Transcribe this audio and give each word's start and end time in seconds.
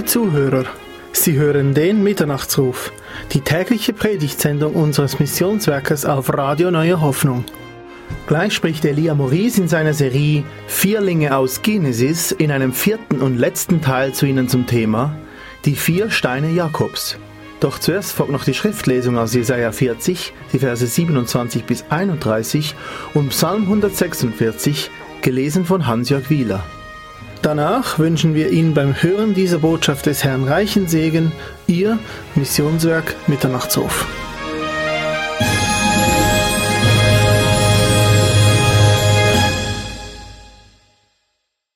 Liebe 0.00 0.12
Zuhörer, 0.12 0.64
Sie 1.12 1.34
hören 1.34 1.74
den 1.74 2.02
Mitternachtsruf, 2.02 2.90
die 3.32 3.42
tägliche 3.42 3.92
Predigtsendung 3.92 4.72
unseres 4.72 5.18
Missionswerkes 5.18 6.06
auf 6.06 6.32
Radio 6.32 6.70
Neue 6.70 7.02
Hoffnung. 7.02 7.44
Gleich 8.26 8.54
spricht 8.54 8.86
Elia 8.86 9.14
Maurice 9.14 9.60
in 9.60 9.68
seiner 9.68 9.92
Serie 9.92 10.44
Vierlinge 10.66 11.36
aus 11.36 11.60
Genesis 11.60 12.32
in 12.32 12.50
einem 12.50 12.72
vierten 12.72 13.20
und 13.20 13.36
letzten 13.36 13.82
Teil 13.82 14.14
zu 14.14 14.24
Ihnen 14.24 14.48
zum 14.48 14.66
Thema 14.66 15.14
Die 15.66 15.76
vier 15.76 16.10
Steine 16.10 16.48
Jakobs. 16.48 17.18
Doch 17.60 17.78
zuerst 17.78 18.12
folgt 18.12 18.32
noch 18.32 18.44
die 18.44 18.54
Schriftlesung 18.54 19.18
aus 19.18 19.34
Jesaja 19.34 19.70
40, 19.70 20.32
die 20.54 20.60
Verse 20.60 20.86
27 20.86 21.64
bis 21.64 21.84
31 21.90 22.74
und 23.12 23.28
Psalm 23.28 23.64
146, 23.64 24.90
gelesen 25.20 25.66
von 25.66 25.86
Hans-Jörg 25.86 26.30
Wieler. 26.30 26.64
Danach 27.42 27.98
wünschen 27.98 28.34
wir 28.34 28.50
Ihnen 28.50 28.74
beim 28.74 29.02
Hören 29.02 29.32
dieser 29.32 29.60
Botschaft 29.60 30.04
des 30.04 30.22
Herrn 30.24 30.44
reichen 30.44 30.88
Segen, 30.88 31.32
Ihr 31.66 31.98
Missionswerk 32.34 33.16
Mitternachtshof. 33.28 34.06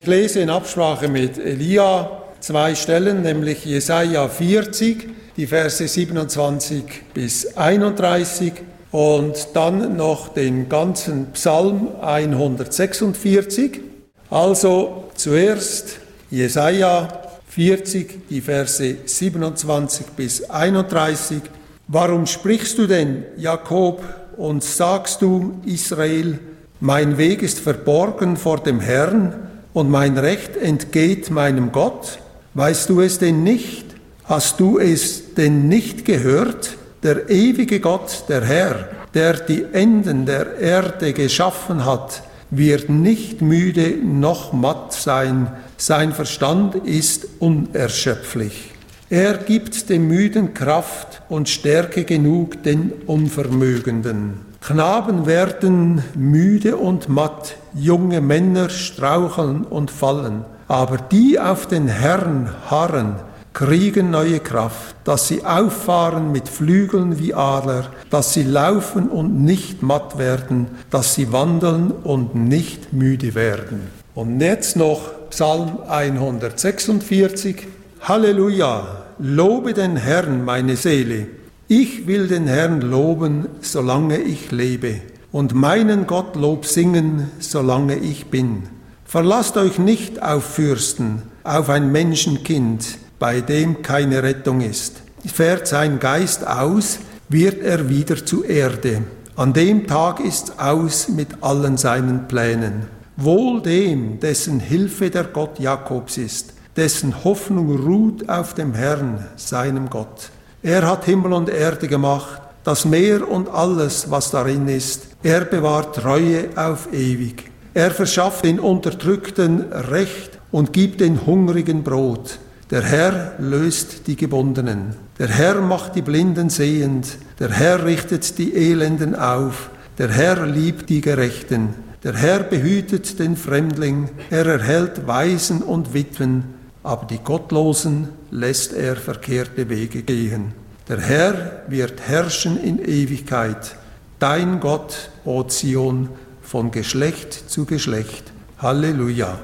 Ich 0.00 0.06
lese 0.06 0.41
in 0.41 0.50
Absprache 0.50 1.08
mit 1.08 1.38
Elia 1.38 2.10
zwei 2.41 2.74
Stellen, 2.74 3.22
nämlich 3.22 3.64
Jesaja 3.64 4.28
40, 4.28 5.08
die 5.38 5.46
Verse 5.46 5.88
27 5.88 6.84
bis 7.14 7.56
31 7.56 8.52
und 8.92 9.48
dann 9.55 9.96
noch 9.96 10.28
den 10.28 10.69
ganzen 10.69 11.33
Psalm 11.33 11.89
146. 12.02 13.94
Also 14.30 15.11
zuerst 15.14 15.98
Jesaja 16.30 17.08
40, 17.48 18.28
die 18.28 18.41
Verse 18.41 18.97
27 19.05 20.06
bis 20.17 20.50
31. 20.50 21.42
Warum 21.86 22.27
sprichst 22.27 22.78
du 22.78 22.86
denn, 22.86 23.25
Jakob, 23.36 24.02
und 24.36 24.64
sagst 24.64 25.22
du, 25.22 25.61
Israel, 25.64 26.41
mein 26.80 27.19
Weg 27.19 27.42
ist 27.42 27.61
verborgen 27.61 28.36
vor 28.36 28.58
dem 28.58 28.80
Herrn 28.80 29.34
und 29.72 29.91
mein 29.91 30.19
Recht 30.19 30.56
entgeht 30.56 31.30
meinem 31.30 31.70
Gott? 31.70 32.19
Weißt 32.55 32.89
du 32.89 33.00
es 33.00 33.19
denn 33.19 33.42
nicht? 33.45 33.84
Hast 34.25 34.58
du 34.58 34.78
es 34.78 35.34
denn 35.34 35.69
nicht 35.69 36.05
gehört? 36.05 36.77
Der 37.02 37.28
ewige 37.28 37.80
Gott, 37.80 38.25
der 38.28 38.42
Herr, 38.45 38.89
der 39.12 39.34
die 39.34 39.64
Enden 39.72 40.27
der 40.27 40.58
Erde 40.58 41.12
geschaffen 41.12 41.84
hat, 41.84 42.22
wird 42.56 42.88
nicht 42.88 43.41
müde 43.42 43.97
noch 44.02 44.52
matt 44.52 44.92
sein. 44.92 45.48
Sein 45.77 46.12
Verstand 46.12 46.74
ist 46.74 47.27
unerschöpflich. 47.41 48.72
Er 49.11 49.34
gibt 49.36 49.91
dem 49.91 50.08
Müden 50.08 50.55
Kraft 50.55 51.22
und 51.28 51.48
Stärke 51.48 52.05
genug 52.05 52.62
den 52.62 52.91
Unvermögenden. 53.06 54.41
Knaben 54.61 55.27
werden 55.27 56.02
müde 56.14 56.77
und 56.78 57.08
matt, 57.11 57.56
junge 57.74 58.22
Männer 58.22 58.70
straucheln 58.70 59.64
und 59.64 59.91
fallen, 59.91 60.46
aber 60.68 60.96
die 60.96 61.39
auf 61.39 61.66
den 61.66 61.86
Herrn 61.86 62.50
harren, 62.70 63.16
kriegen 63.55 64.10
neue 64.10 64.41
Kraft, 64.41 64.97
dass 65.05 65.28
sie 65.28 65.44
auffahren 65.44 66.33
mit 66.33 66.48
Flügeln 66.48 67.20
wie 67.20 67.34
Adler, 67.34 67.86
dass 68.11 68.34
sie 68.34 68.42
laufen 68.42 69.08
und 69.08 69.42
nicht 69.42 69.80
matt 69.80 70.19
werden, 70.19 70.66
dass 70.91 71.14
sie 71.14 71.33
wandeln 71.33 71.92
und 71.92 72.34
nicht 72.34 72.92
müde 72.92 73.36
werden. 73.36 73.83
Und 74.14 74.40
jetzt 74.40 74.77
noch 74.77 75.30
Psalm 75.30 75.79
146. 75.89 77.68
Halleluja, 78.01 79.05
lobe 79.20 79.73
den 79.73 79.96
Herrn 79.96 80.45
meine 80.45 80.77
Seele. 80.77 81.29
Ich 81.68 82.06
will 82.08 82.27
den 82.27 82.48
Herrn 82.48 82.80
loben, 82.80 83.46
solange 83.61 84.18
ich 84.18 84.50
lebe, 84.50 84.96
und 85.33 85.55
meinen 85.55 86.06
Gott 86.06 86.36
Lob 86.36 86.67
singen, 86.67 87.30
solange 87.39 87.96
ich 87.96 88.27
bin. 88.27 88.64
Verlasst 89.05 89.56
euch 89.56 89.79
nicht 89.79 90.23
auf 90.23 90.45
Fürsten, 90.45 91.23
auf 91.45 91.68
ein 91.68 91.92
Menschenkind, 91.92 92.98
bei 93.19 93.41
dem 93.41 93.83
keine 93.83 94.23
Rettung 94.23 94.61
ist. 94.61 95.02
Fährt 95.27 95.67
sein 95.67 95.98
Geist 95.98 96.47
aus, 96.47 96.98
wird 97.29 97.63
er 97.63 97.89
wieder 97.89 98.25
zur 98.25 98.48
Erde. 98.48 99.02
An 99.36 99.52
dem 99.52 99.86
Tag 99.86 100.20
ist's 100.20 100.52
aus 100.58 101.08
mit 101.08 101.29
allen 101.41 101.77
seinen 101.77 102.29
Plänen. 102.29 102.86
Wohl 103.17 103.63
dem, 103.63 104.20
dessen 104.20 104.61
Hilfe 104.61 105.11
der 105.11 105.24
Gott 105.24 105.58
Jakobs 105.58 106.19
ist, 106.19 106.53
dessen 106.77 107.24
Hoffnung 107.24 107.77
ruht 107.85 108.29
auf 108.29 108.55
dem 108.55 108.74
Herrn, 108.74 109.24
seinem 109.36 109.89
Gott. 109.89 110.30
Er 110.63 110.89
hat 110.89 111.05
Himmel 111.05 111.33
und 111.33 111.48
Erde 111.48 111.89
gemacht, 111.89 112.41
das 112.64 112.85
Meer 112.85 113.29
und 113.29 113.48
alles, 113.48 114.11
was 114.11 114.30
darin 114.30 114.69
ist. 114.69 115.07
Er 115.23 115.42
bewahrt 115.45 115.97
Treue 115.97 116.48
auf 116.57 116.92
ewig. 116.92 117.51
Er 117.74 117.91
verschafft 117.91 118.45
den 118.45 118.58
Unterdrückten 118.58 119.73
Recht 119.73 120.39
und 120.51 120.73
gibt 120.73 121.01
den 121.01 121.27
Hungrigen 121.27 121.83
Brot. 121.83 122.39
Der 122.74 122.83
Herr 122.83 123.35
löst 123.39 124.08
die 124.08 124.17
Gebundenen. 124.17 124.96
Der 125.20 125.29
Herr 125.29 125.61
macht 125.61 125.95
die 125.95 126.02
Blinden 126.02 126.51
sehend. 126.51 127.18
Der 127.39 127.51
Herr 127.51 127.85
richtet 127.85 128.37
die 128.37 128.52
Elenden 128.52 129.14
auf. 129.14 129.70
Der 129.96 130.08
Herr 130.08 130.44
liebt 130.44 130.90
die 130.90 131.00
Gerechten. 131.00 131.69
Der 132.02 132.14
Herr 132.14 132.40
behütet 132.40 133.20
den 133.20 133.37
Fremdling. 133.37 134.08
Er 134.29 134.46
erhält 134.46 135.06
Waisen 135.06 135.62
und 135.62 135.94
Witwen. 135.94 136.43
Aber 136.82 137.06
die 137.06 137.20
Gottlosen 137.20 138.08
lässt 138.32 138.73
er 138.73 138.96
verkehrte 138.96 139.69
Wege 139.69 140.02
gehen. 140.02 140.52
Der 140.88 141.00
Herr 141.00 141.62
wird 141.69 142.00
herrschen 142.08 142.61
in 142.61 142.85
Ewigkeit. 142.85 143.76
Dein 144.19 144.58
Gott, 144.58 145.11
O 145.25 145.44
Zion, 145.44 146.08
von 146.43 146.73
Geschlecht 146.73 147.49
zu 147.49 147.67
Geschlecht. 147.67 148.32
Halleluja. 148.58 149.38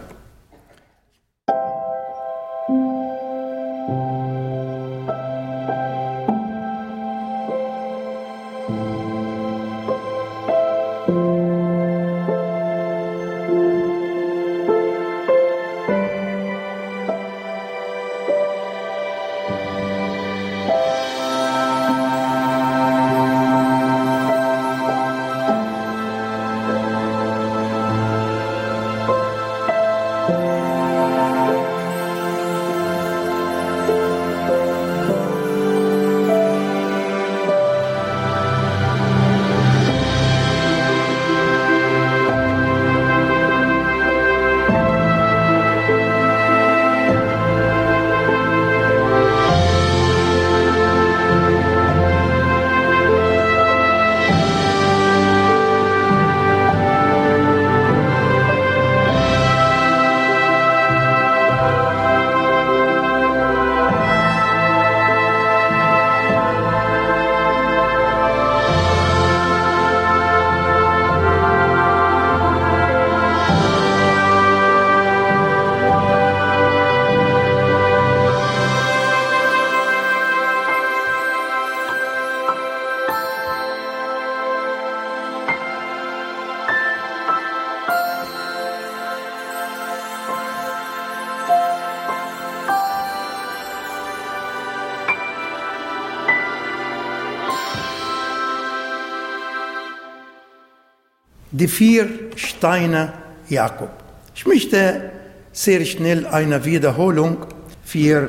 Die 101.53 101.69
vier 101.69 102.09
Steine 102.37 103.13
Jakob. 103.49 103.91
Ich 104.35 104.47
möchte 104.47 105.11
sehr 105.53 105.85
schnell 105.85 106.27
eine 106.27 106.65
Wiederholung 106.65 107.39
für 107.85 108.29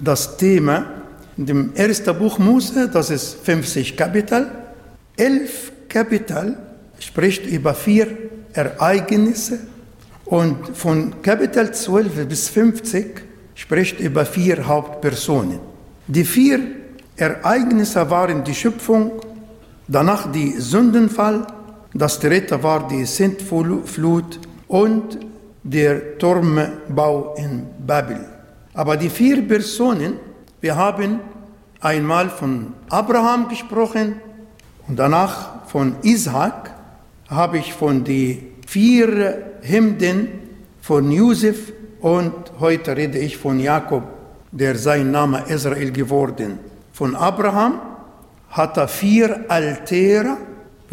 das 0.00 0.36
Thema 0.36 0.86
in 1.36 1.46
dem 1.46 1.74
ersten 1.74 2.16
Buch 2.18 2.38
Mose, 2.38 2.88
das 2.92 3.10
ist 3.10 3.44
50 3.44 3.96
Kapitel. 3.96 4.50
Elf 5.16 5.72
Kapitel 5.88 6.56
spricht 6.98 7.46
über 7.46 7.74
vier 7.74 8.06
Ereignisse 8.52 9.60
und 10.26 10.76
von 10.76 11.22
Kapitel 11.22 11.72
12 11.72 12.26
bis 12.28 12.48
50 12.48 13.22
spricht 13.54 14.00
über 14.00 14.26
vier 14.26 14.66
Hauptpersonen. 14.66 15.60
Die 16.06 16.24
vier 16.24 16.60
Ereignisse 17.16 18.10
waren 18.10 18.44
die 18.44 18.54
Schöpfung, 18.54 19.12
danach 19.88 20.30
die 20.32 20.52
Sündenfall, 20.58 21.46
das 21.94 22.18
dritte 22.18 22.62
war 22.62 22.88
die 22.88 23.04
Sintflut 23.04 24.40
und 24.68 25.18
der 25.62 26.18
Turmbau 26.18 27.34
in 27.36 27.66
Babel. 27.86 28.26
Aber 28.74 28.96
die 28.96 29.10
vier 29.10 29.46
Personen, 29.46 30.14
wir 30.60 30.76
haben 30.76 31.20
einmal 31.80 32.30
von 32.30 32.74
Abraham 32.88 33.48
gesprochen 33.48 34.16
und 34.88 34.98
danach 34.98 35.66
von 35.66 35.96
Isaac, 36.02 36.70
habe 37.28 37.58
ich 37.58 37.72
von 37.72 38.04
den 38.04 38.52
vier 38.66 39.52
Hemden 39.62 40.28
von 40.80 41.10
Josef 41.10 41.72
und 42.00 42.32
heute 42.58 42.96
rede 42.96 43.18
ich 43.18 43.36
von 43.36 43.60
Jakob, 43.60 44.02
der 44.50 44.76
sein 44.76 45.10
Name 45.10 45.44
Israel 45.48 45.92
geworden. 45.92 46.58
Von 46.92 47.14
Abraham 47.14 47.80
hat 48.50 48.76
er 48.76 48.88
vier 48.88 49.44
Altäre. 49.48 50.36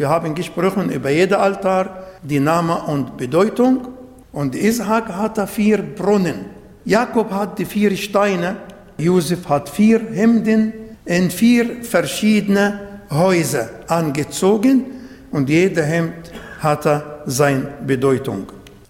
Wir 0.00 0.08
haben 0.08 0.34
gesprochen 0.34 0.90
über 0.90 1.10
jeden 1.10 1.34
Altar, 1.34 2.04
die 2.22 2.40
Name 2.40 2.84
und 2.84 3.18
Bedeutung. 3.18 3.88
Und 4.32 4.54
Isaac 4.54 5.08
hat 5.08 5.36
er 5.36 5.46
vier 5.46 5.82
Brunnen. 5.82 6.46
Jakob 6.86 7.30
hat 7.30 7.58
die 7.58 7.66
vier 7.66 7.94
Steine. 7.98 8.56
Josef 8.96 9.46
hat 9.46 9.68
vier 9.68 10.00
Hemden 10.00 10.72
in 11.04 11.30
vier 11.30 11.84
verschiedene 11.84 12.80
Häuser 13.10 13.68
angezogen 13.88 14.86
und 15.32 15.50
jeder 15.50 15.82
Hemd 15.82 16.32
hatte 16.60 17.20
seine 17.26 17.68
Bedeutung. 17.86 18.46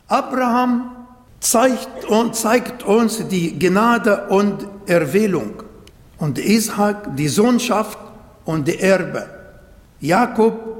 Abraham 0.06 0.92
zeigt, 1.40 2.04
und 2.04 2.36
zeigt 2.36 2.84
uns 2.84 3.26
die 3.26 3.58
Gnade 3.58 4.28
und 4.28 4.64
Erwählung 4.86 5.64
und 6.18 6.38
Isaac 6.38 7.16
die 7.16 7.26
Sohnschaft 7.26 7.98
und 8.44 8.68
die 8.68 8.78
Erbe. 8.78 9.26
Jakob 9.98 10.79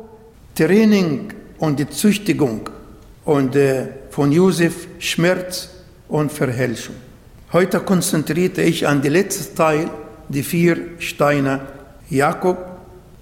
Training 0.61 1.33
und 1.59 1.79
die 1.79 1.89
Züchtigung 1.89 2.69
und 3.25 3.57
äh, 3.57 3.87
von 4.11 4.31
Josef 4.31 4.89
Schmerz 4.99 5.71
und 6.07 6.31
Verhälschung. 6.31 6.97
Heute 7.51 7.81
konzentrierte 7.81 8.61
ich 8.61 8.87
an 8.87 9.01
den 9.01 9.13
letzten 9.15 9.57
Teil, 9.57 9.89
die 10.29 10.43
vier 10.43 10.77
Steine 10.99 11.63
Jakob, 12.11 12.59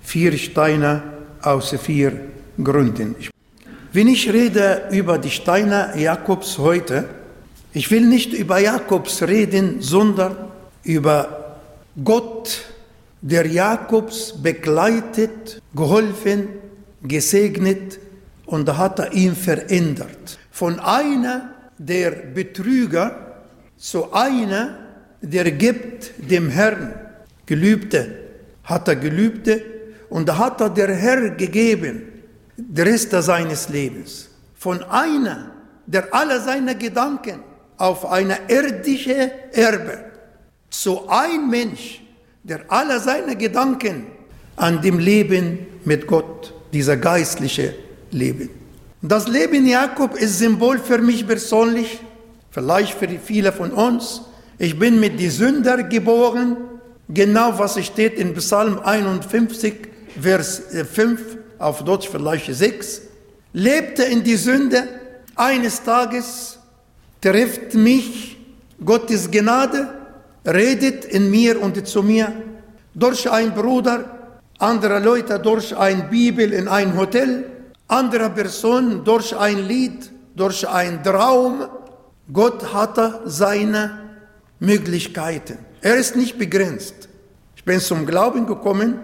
vier 0.02 0.36
Steine 0.36 1.00
aus 1.40 1.76
vier 1.80 2.12
Gründen. 2.60 3.14
Wenn 3.92 4.08
ich 4.08 4.32
rede 4.32 4.88
über 4.90 5.16
die 5.18 5.30
Steine 5.30 5.92
Jakobs 5.96 6.58
heute, 6.58 7.04
ich 7.72 7.88
will 7.92 8.04
nicht 8.04 8.32
über 8.32 8.58
Jakobs 8.58 9.22
reden, 9.22 9.76
sondern 9.78 10.36
über 10.82 11.54
Gott, 12.02 12.62
der 13.22 13.46
Jakobs 13.46 14.34
begleitet, 14.42 15.62
geholfen, 15.72 16.48
gesegnet 17.02 17.98
und 18.46 18.66
da 18.66 18.76
hat 18.76 18.98
er 18.98 19.12
ihn 19.12 19.34
verändert. 19.36 20.38
Von 20.50 20.80
einer 20.80 21.54
der 21.78 22.10
Betrüger 22.10 23.44
zu 23.76 24.12
einer, 24.12 24.78
der 25.20 25.50
gibt 25.52 26.12
dem 26.18 26.48
Herrn 26.48 26.94
Gelübde, 27.46 28.14
hat 28.64 28.88
er 28.88 28.96
Gelübde 28.96 29.62
und 30.10 30.28
da 30.28 30.38
hat 30.38 30.60
er 30.60 30.70
der 30.70 30.94
Herr 30.94 31.30
gegeben, 31.30 32.02
der 32.56 32.86
Rest 32.86 33.10
seines 33.10 33.68
Lebens. 33.68 34.28
Von 34.56 34.82
einer, 34.82 35.52
der 35.86 36.12
alle 36.12 36.40
seine 36.40 36.76
Gedanken 36.76 37.40
auf 37.76 38.10
eine 38.10 38.38
irdische 38.48 39.30
Erbe, 39.52 40.04
zu 40.70 41.08
ein 41.08 41.48
Mensch, 41.48 42.02
der 42.42 42.60
alle 42.68 42.98
seine 43.00 43.36
Gedanken 43.36 44.06
an 44.56 44.82
dem 44.82 44.98
Leben 44.98 45.66
mit 45.84 46.06
Gott, 46.06 46.52
dieser 46.72 46.96
geistliche 46.96 47.74
Leben. 48.10 48.50
Das 49.00 49.28
Leben 49.28 49.66
Jakob 49.66 50.16
ist 50.16 50.38
Symbol 50.38 50.78
für 50.78 50.98
mich 50.98 51.26
persönlich, 51.26 52.00
vielleicht 52.50 52.94
für 52.94 53.08
viele 53.08 53.52
von 53.52 53.70
uns. 53.70 54.22
Ich 54.58 54.78
bin 54.78 54.98
mit 54.98 55.20
die 55.20 55.28
Sünder 55.28 55.84
geboren, 55.84 56.56
genau 57.08 57.58
was 57.58 57.82
steht 57.84 58.14
in 58.14 58.34
Psalm 58.34 58.80
51, 58.80 59.74
Vers 60.20 60.62
5, 60.92 61.20
auf 61.58 61.84
Deutsch 61.84 62.08
vielleicht 62.08 62.52
6. 62.52 63.02
Lebte 63.52 64.02
in 64.02 64.24
die 64.24 64.36
Sünde, 64.36 64.84
eines 65.36 65.82
Tages 65.82 66.58
trifft 67.20 67.74
mich 67.74 68.36
Gottes 68.84 69.30
Gnade, 69.30 69.88
redet 70.44 71.04
in 71.04 71.30
mir 71.30 71.60
und 71.60 71.86
zu 71.86 72.02
mir 72.02 72.32
durch 72.94 73.30
ein 73.30 73.54
Bruder, 73.54 74.17
andere 74.58 74.98
Leute 74.98 75.38
durch 75.38 75.76
ein 75.76 76.10
Bibel 76.10 76.52
in 76.52 76.68
ein 76.68 76.96
Hotel, 76.96 77.44
andere 77.86 78.30
Personen 78.30 79.04
durch 79.04 79.36
ein 79.36 79.66
Lied, 79.66 80.10
durch 80.34 80.68
ein 80.68 81.02
Traum. 81.02 81.66
Gott 82.32 82.74
hatte 82.74 83.20
seine 83.24 83.98
Möglichkeiten. 84.58 85.58
Er 85.80 85.96
ist 85.96 86.16
nicht 86.16 86.38
begrenzt. 86.38 87.08
Ich 87.56 87.64
bin 87.64 87.80
zum 87.80 88.04
Glauben 88.04 88.46
gekommen 88.46 88.98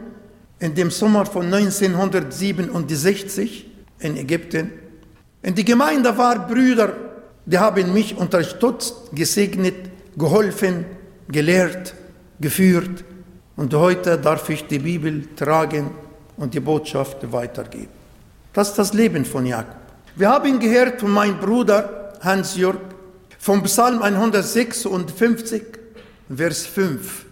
in 0.58 0.74
dem 0.74 0.90
Sommer 0.90 1.24
von 1.24 1.46
1967 1.52 3.70
in 4.00 4.16
Ägypten. 4.16 4.72
In 5.42 5.54
die 5.54 5.64
Gemeinde 5.64 6.18
waren 6.18 6.46
Brüder, 6.46 6.92
die 7.46 7.58
haben 7.58 7.92
mich 7.92 8.16
unterstützt, 8.16 8.94
gesegnet, 9.12 9.90
geholfen, 10.16 10.86
gelehrt, 11.28 11.94
geführt. 12.40 13.04
Und 13.56 13.72
heute 13.74 14.18
darf 14.18 14.48
ich 14.50 14.66
die 14.66 14.80
Bibel 14.80 15.28
tragen 15.36 15.90
und 16.36 16.54
die 16.54 16.60
Botschaft 16.60 17.30
weitergeben. 17.30 17.88
Das 18.52 18.70
ist 18.70 18.78
das 18.78 18.92
Leben 18.92 19.24
von 19.24 19.46
Jakob. 19.46 19.76
Wir 20.16 20.28
haben 20.28 20.58
gehört 20.58 21.00
von 21.00 21.10
meinem 21.10 21.38
Bruder 21.38 22.12
Hans-Jörg 22.20 22.78
vom 23.38 23.62
Psalm 23.64 24.02
156, 24.02 25.62
Vers 26.34 26.66
5. 26.66 27.26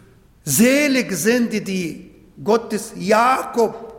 Selig 0.44 1.12
sind 1.12 1.52
die, 1.52 1.64
die 1.64 2.10
Gottes 2.42 2.92
Jakob 2.96 3.92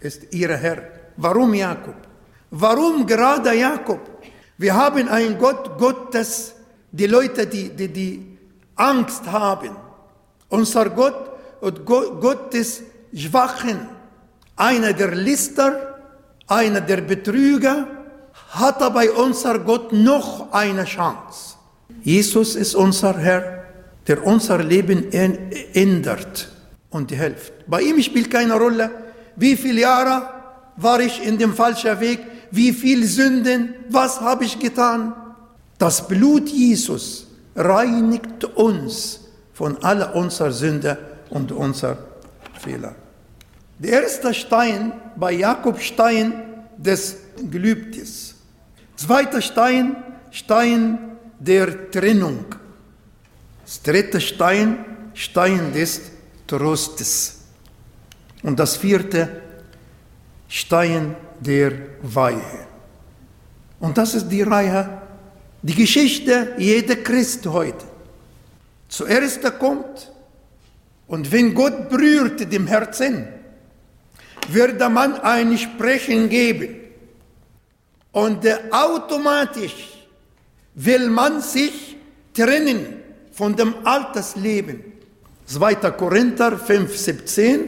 ist 0.00 0.32
ihr 0.32 0.56
Herr. 0.56 0.82
Warum 1.16 1.54
Jakob? 1.54 1.96
Warum 2.50 3.06
gerade 3.06 3.52
Jakob? 3.52 4.00
Wir 4.58 4.74
haben 4.74 5.08
einen 5.08 5.38
Gott 5.38 5.78
Gottes, 5.78 6.54
die 6.90 7.06
Leute, 7.06 7.46
die, 7.46 7.68
die, 7.70 7.88
die 7.88 8.38
Angst 8.76 9.30
haben. 9.30 9.76
Unser 10.48 10.90
Gott 10.90 11.29
und 11.60 11.84
Gott 11.84 12.52
des 12.54 12.82
Schwachen, 13.14 13.88
einer 14.56 14.92
der 14.92 15.14
Lister, 15.14 15.98
einer 16.46 16.80
der 16.80 17.02
Betrüger, 17.02 17.86
hat 18.50 18.80
er 18.80 18.90
bei 18.90 19.10
unser 19.10 19.58
Gott 19.60 19.92
noch 19.92 20.52
eine 20.52 20.84
Chance. 20.84 21.56
Jesus 22.02 22.56
ist 22.56 22.74
unser 22.74 23.16
Herr, 23.18 23.64
der 24.06 24.26
unser 24.26 24.58
Leben 24.58 25.12
ändert 25.12 26.48
und 26.90 27.12
hilft. 27.12 27.52
Bei 27.68 27.82
ihm 27.82 28.02
spielt 28.02 28.30
keine 28.30 28.54
Rolle, 28.54 28.90
wie 29.36 29.56
viele 29.56 29.82
Jahre 29.82 30.28
war 30.76 31.00
ich 31.00 31.24
in 31.24 31.38
dem 31.38 31.54
falschen 31.54 32.00
Weg, 32.00 32.20
wie 32.50 32.72
viele 32.72 33.06
Sünden, 33.06 33.74
was 33.88 34.20
habe 34.20 34.44
ich 34.44 34.58
getan. 34.58 35.14
Das 35.78 36.08
Blut 36.08 36.48
Jesus 36.48 37.26
reinigt 37.54 38.44
uns 38.44 39.20
von 39.52 39.82
aller 39.82 40.14
unserer 40.16 40.52
Sünde 40.52 40.98
und 41.30 41.52
unserer 41.52 41.98
Fehler. 42.60 42.94
Der 43.78 44.02
erste 44.02 44.34
Stein 44.34 44.92
bei 45.16 45.32
Jakob 45.32 45.80
Stein 45.80 46.32
des 46.76 47.16
Gelübdes. 47.50 48.34
Zweiter 48.96 49.40
Stein, 49.40 49.96
Stein 50.30 50.98
der 51.38 51.90
Trennung. 51.90 52.44
Das 53.64 53.82
dritte 53.82 54.20
Stein, 54.20 54.84
Stein 55.14 55.72
des 55.72 56.02
Trostes. 56.46 57.38
Und 58.42 58.58
das 58.58 58.76
vierte, 58.76 59.40
Stein 60.48 61.16
der 61.40 61.72
Weihe. 62.02 62.66
Und 63.78 63.96
das 63.96 64.14
ist 64.14 64.28
die 64.28 64.42
Reihe, 64.42 65.00
die 65.62 65.74
Geschichte 65.74 66.54
jeder 66.58 66.96
Christ 66.96 67.46
heute. 67.46 67.84
Zuerst 68.88 69.58
kommt, 69.58 70.10
und 71.10 71.32
wenn 71.32 71.54
Gott 71.54 71.88
berührt 71.88 72.52
dem 72.52 72.68
Herzen, 72.68 73.26
wird 74.48 74.80
der 74.80 74.88
Mann 74.88 75.14
ein 75.14 75.58
Sprechen 75.58 76.28
geben. 76.28 76.76
Und 78.12 78.46
automatisch 78.70 80.06
will 80.76 81.10
man 81.10 81.40
sich 81.40 81.96
trennen 82.32 83.02
von 83.32 83.56
dem 83.56 83.74
Altersleben 83.84 84.84
2. 85.46 85.74
Korinther 85.98 86.56
5, 86.56 86.96
17. 86.96 87.60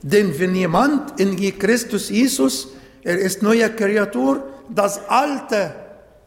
Denn 0.00 0.38
wenn 0.38 0.54
jemand 0.54 1.20
in 1.20 1.36
Christus 1.58 2.08
Jesus, 2.08 2.68
er 3.02 3.18
ist 3.18 3.42
neue 3.42 3.68
Kreatur, 3.68 4.42
das 4.70 5.06
Alte 5.06 5.74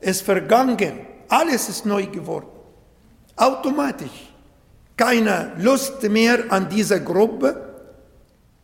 ist 0.01 0.21
vergangen, 0.21 0.99
alles 1.29 1.67
ist 1.67 1.87
neu 1.87 2.05
geworden. 2.05 2.45
Automatisch. 3.35 4.28
Keine 4.99 5.53
Lust 5.59 6.03
mehr 6.09 6.51
an 6.51 6.67
dieser 6.67 6.99
Gruppe, 6.99 7.55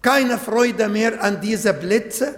keine 0.02 0.38
Freude 0.38 0.90
mehr 0.90 1.24
an 1.24 1.40
diese 1.40 1.74
Plätze, 1.74 2.36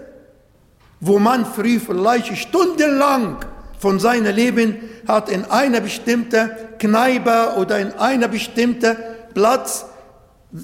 wo 1.00 1.18
man 1.18 1.48
früh 1.48 1.80
vielleicht 1.80 2.38
stundenlang 2.38 3.38
von 3.80 4.00
seinem 4.00 4.36
Leben 4.36 4.78
hat 5.08 5.30
in 5.30 5.46
einer 5.46 5.82
bestimmten 5.82 6.52
Kneipe 6.78 7.56
oder 7.58 7.80
in 7.80 7.92
einer 7.94 8.28
bestimmten 8.28 8.96
Platz 9.34 9.86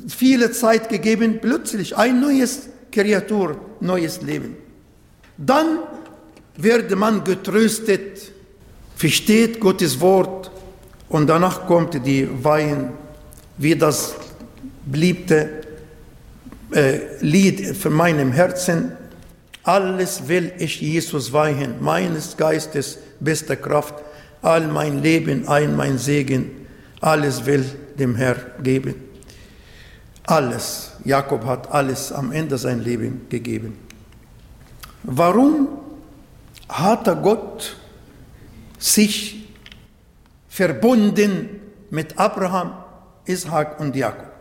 viele 0.08 0.52
Zeit 0.52 0.90
gegeben, 0.90 1.40
plötzlich 1.42 1.98
ein 1.98 2.22
neues 2.22 2.70
Kreatur, 2.92 3.60
neues 3.80 4.22
Leben. 4.22 4.58
Dann 5.40 5.80
wird 6.56 6.96
man 6.96 7.24
getröstet, 7.24 8.32
versteht 8.96 9.60
Gottes 9.60 10.00
Wort. 10.00 10.52
Und 11.10 11.26
danach 11.26 11.66
kommt 11.66 12.06
die 12.06 12.30
Wein, 12.44 12.92
wie 13.58 13.76
das 13.76 14.16
beliebte 14.86 15.62
äh, 16.74 17.00
Lied 17.22 17.76
für 17.76 17.90
meinem 17.90 18.32
Herzen. 18.32 18.94
Alles 19.64 20.28
will 20.28 20.52
ich 20.58 20.82
Jesus 20.82 21.32
weihen, 21.32 21.76
meines 21.80 22.36
Geistes 22.36 23.00
beste 23.20 23.56
Kraft, 23.56 23.96
all 24.42 24.68
mein 24.68 25.02
Leben, 25.02 25.48
ein 25.48 25.76
mein 25.76 25.98
Segen, 25.98 26.52
alles 27.00 27.46
will 27.46 27.66
dem 27.98 28.16
Herr 28.16 28.36
geben. 28.62 28.96
Alles, 30.26 30.92
Jakob 31.04 31.46
hat 31.46 31.72
alles 31.72 32.12
am 32.12 32.32
Ende 32.32 32.58
sein 32.58 32.82
Leben 32.82 33.28
gegeben. 33.30 33.78
Warum 35.04 35.68
hat 36.70 37.06
Gott 37.22 37.76
sich 38.80 39.46
verbunden 40.50 41.50
mit 41.90 42.18
Abraham, 42.18 42.83
Ishak 43.26 43.80
und 43.80 43.96
Jakob? 43.96 44.32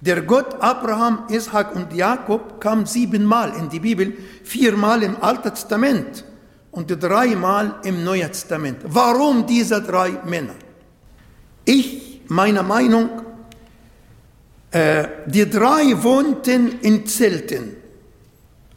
Der 0.00 0.22
Gott 0.22 0.60
Abraham, 0.60 1.24
Ishak 1.28 1.74
und 1.74 1.92
Jakob 1.92 2.60
kam 2.60 2.86
siebenmal 2.86 3.54
in 3.56 3.68
die 3.68 3.80
Bibel, 3.80 4.16
viermal 4.44 5.02
im 5.02 5.20
Alten 5.20 5.50
Testament 5.50 6.24
und 6.70 6.88
dreimal 7.02 7.80
im 7.82 8.04
Neuen 8.04 8.28
Testament. 8.28 8.78
Warum 8.84 9.46
diese 9.46 9.82
drei 9.82 10.10
Männer? 10.24 10.54
Ich, 11.64 12.22
meiner 12.28 12.62
Meinung, 12.62 13.10
äh, 14.70 15.08
die 15.26 15.48
drei 15.50 16.00
wohnten 16.02 16.80
in 16.80 17.06
Zelten 17.06 17.76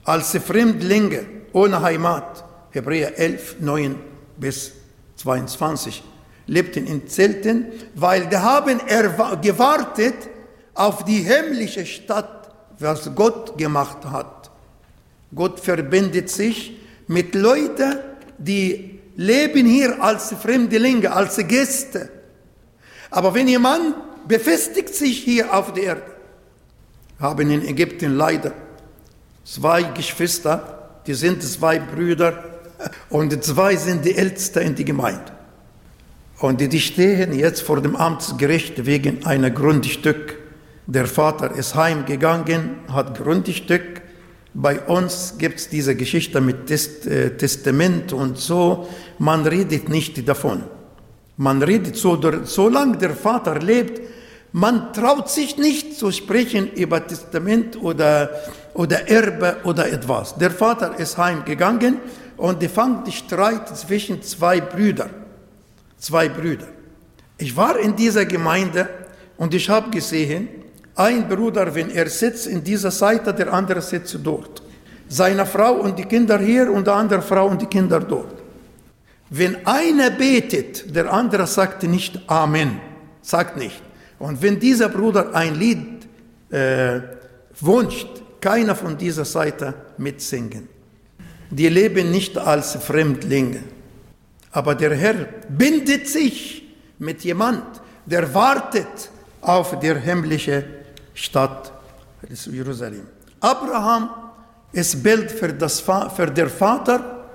als 0.04 0.32
Fremdlinge 0.38 1.26
ohne 1.54 1.82
Heimat. 1.82 2.44
Hebräer 2.72 3.20
11, 3.20 3.58
9 3.60 3.96
bis 4.38 4.72
22 5.18 6.04
lebten 6.52 6.86
in 6.86 7.08
Zelten, 7.08 7.68
weil 7.96 8.28
die 8.28 8.36
haben 8.36 8.82
gewartet 9.42 10.16
auf 10.74 11.06
die 11.06 11.22
himmlische 11.22 11.86
Stadt, 11.86 12.50
was 12.78 13.10
Gott 13.16 13.58
gemacht 13.58 14.00
hat. 14.04 14.52
Gott 15.34 15.62
verbindet 15.62 16.30
sich 16.30 16.78
mit 17.08 17.36
Leuten, 17.36 18.00
die 18.38 19.00
leben 19.16 19.66
hier 19.66 20.04
als 20.04 20.34
Fremdlinge, 20.34 21.10
als 21.14 21.38
Gäste. 21.38 22.10
Aber 23.10 23.34
wenn 23.34 23.48
jemand 23.48 23.96
befestigt 24.28 24.94
sich 24.94 25.20
hier 25.20 25.54
auf 25.54 25.72
der 25.72 25.84
Erde, 25.84 26.04
haben 27.18 27.50
in 27.50 27.66
Ägypten 27.66 28.18
leider 28.18 28.52
zwei 29.46 29.84
Geschwister, 29.84 31.00
die 31.08 31.14
sind 31.14 31.42
zwei 31.44 31.80
Brüder 31.80 32.44
und 33.10 33.42
zwei 33.42 33.78
sind 33.78 34.04
die 34.04 34.18
Ältesten 34.18 34.64
in 34.64 34.76
die 34.76 34.86
Gemeinde. 34.86 35.41
Und 36.42 36.60
die 36.60 36.80
stehen 36.80 37.34
jetzt 37.34 37.62
vor 37.62 37.82
dem 37.82 37.96
Amtsgericht 37.96 38.88
wegen 38.88 39.24
einer 39.28 39.52
Grundstück. 39.52 40.40
Der 40.88 41.06
Vater 41.06 41.52
ist 41.52 41.76
heimgegangen, 41.76 42.80
hat 42.92 43.16
Grundstück. 43.16 44.02
Bei 44.56 44.80
uns 44.80 45.36
gibt 45.38 45.60
es 45.60 45.70
diese 45.70 45.96
Geschichte 45.96 46.42
mit 46.42 46.70
äh, 46.72 47.38
Testament 47.38 48.12
und 48.12 48.40
so. 48.40 48.90
Man 49.20 49.46
redet 49.46 49.88
nicht 49.88 50.28
davon. 50.28 50.64
Man 51.38 51.62
redet 51.62 51.96
so, 51.96 52.20
solange 52.44 52.98
der 52.98 53.12
Vater 53.12 53.60
lebt, 53.60 54.02
man 54.52 54.94
traut 54.94 55.30
sich 55.30 55.58
nicht 55.58 55.98
zu 55.98 56.12
sprechen 56.12 56.72
über 56.74 57.06
Testament 57.06 57.80
oder, 57.80 58.32
oder 58.74 59.08
Erbe 59.08 59.58
oder 59.64 59.92
etwas. 59.92 60.36
Der 60.36 60.50
Vater 60.50 60.98
ist 61.00 61.20
heimgegangen 61.20 62.00
und 62.36 62.64
die 62.64 62.68
fand 62.68 63.06
die 63.06 63.12
Streit 63.12 63.70
zwischen 63.78 64.24
zwei 64.24 64.60
Brüdern. 64.60 65.21
Zwei 66.02 66.30
Brüder. 66.30 66.68
Ich 67.38 67.56
war 67.56 67.78
in 67.78 67.96
dieser 67.96 68.26
Gemeinde 68.26 68.90
und 69.38 69.54
ich 69.54 69.70
habe 69.70 69.92
gesehen, 69.92 70.50
ein 70.96 71.30
Bruder, 71.30 71.74
wenn 71.76 71.92
er 71.92 72.10
sitzt 72.10 72.48
in 72.48 72.64
dieser 72.64 72.90
Seite, 72.90 73.32
der 73.34 73.54
andere 73.54 73.84
sitzt 73.84 74.18
dort. 74.24 74.64
Seine 75.08 75.46
Frau 75.46 75.74
und 75.76 76.00
die 76.00 76.06
Kinder 76.06 76.40
hier 76.40 76.72
und 76.72 76.88
die 76.88 76.92
andere 76.92 77.22
Frau 77.22 77.48
und 77.48 77.62
die 77.62 77.68
Kinder 77.68 78.00
dort. 78.00 78.34
Wenn 79.30 79.64
einer 79.66 80.10
betet, 80.10 80.94
der 80.96 81.14
andere 81.14 81.46
sagt 81.46 81.84
nicht 81.84 82.20
Amen, 82.28 82.82
sagt 83.22 83.58
nicht. 83.58 83.82
Und 84.18 84.42
wenn 84.42 84.60
dieser 84.60 84.90
Bruder 84.90 85.36
ein 85.36 85.54
Lied 85.54 86.08
äh, 86.50 87.00
wünscht, 87.60 88.10
keiner 88.42 88.76
von 88.76 88.98
dieser 88.98 89.26
Seite 89.26 89.76
mitsingen. 89.98 90.68
Die 91.52 91.70
leben 91.70 92.10
nicht 92.10 92.40
als 92.40 92.76
Fremdlinge. 92.76 93.60
Aber 94.52 94.76
der 94.76 94.96
Herr 94.96 95.26
bindet 95.50 96.08
sich 96.08 96.64
mit 97.00 97.24
jemand, 97.24 97.64
der 98.06 98.34
wartet 98.34 99.10
auf 99.42 99.80
der 99.80 99.98
himmlische 99.98 100.64
Stadt 101.14 101.72
Jerusalem. 102.52 103.08
Abraham 103.40 104.10
ist 104.72 105.02
Bild 105.02 105.32
für, 105.32 105.54
das, 105.54 105.80
für 105.80 106.28
der 106.28 106.50
Vater 106.50 107.28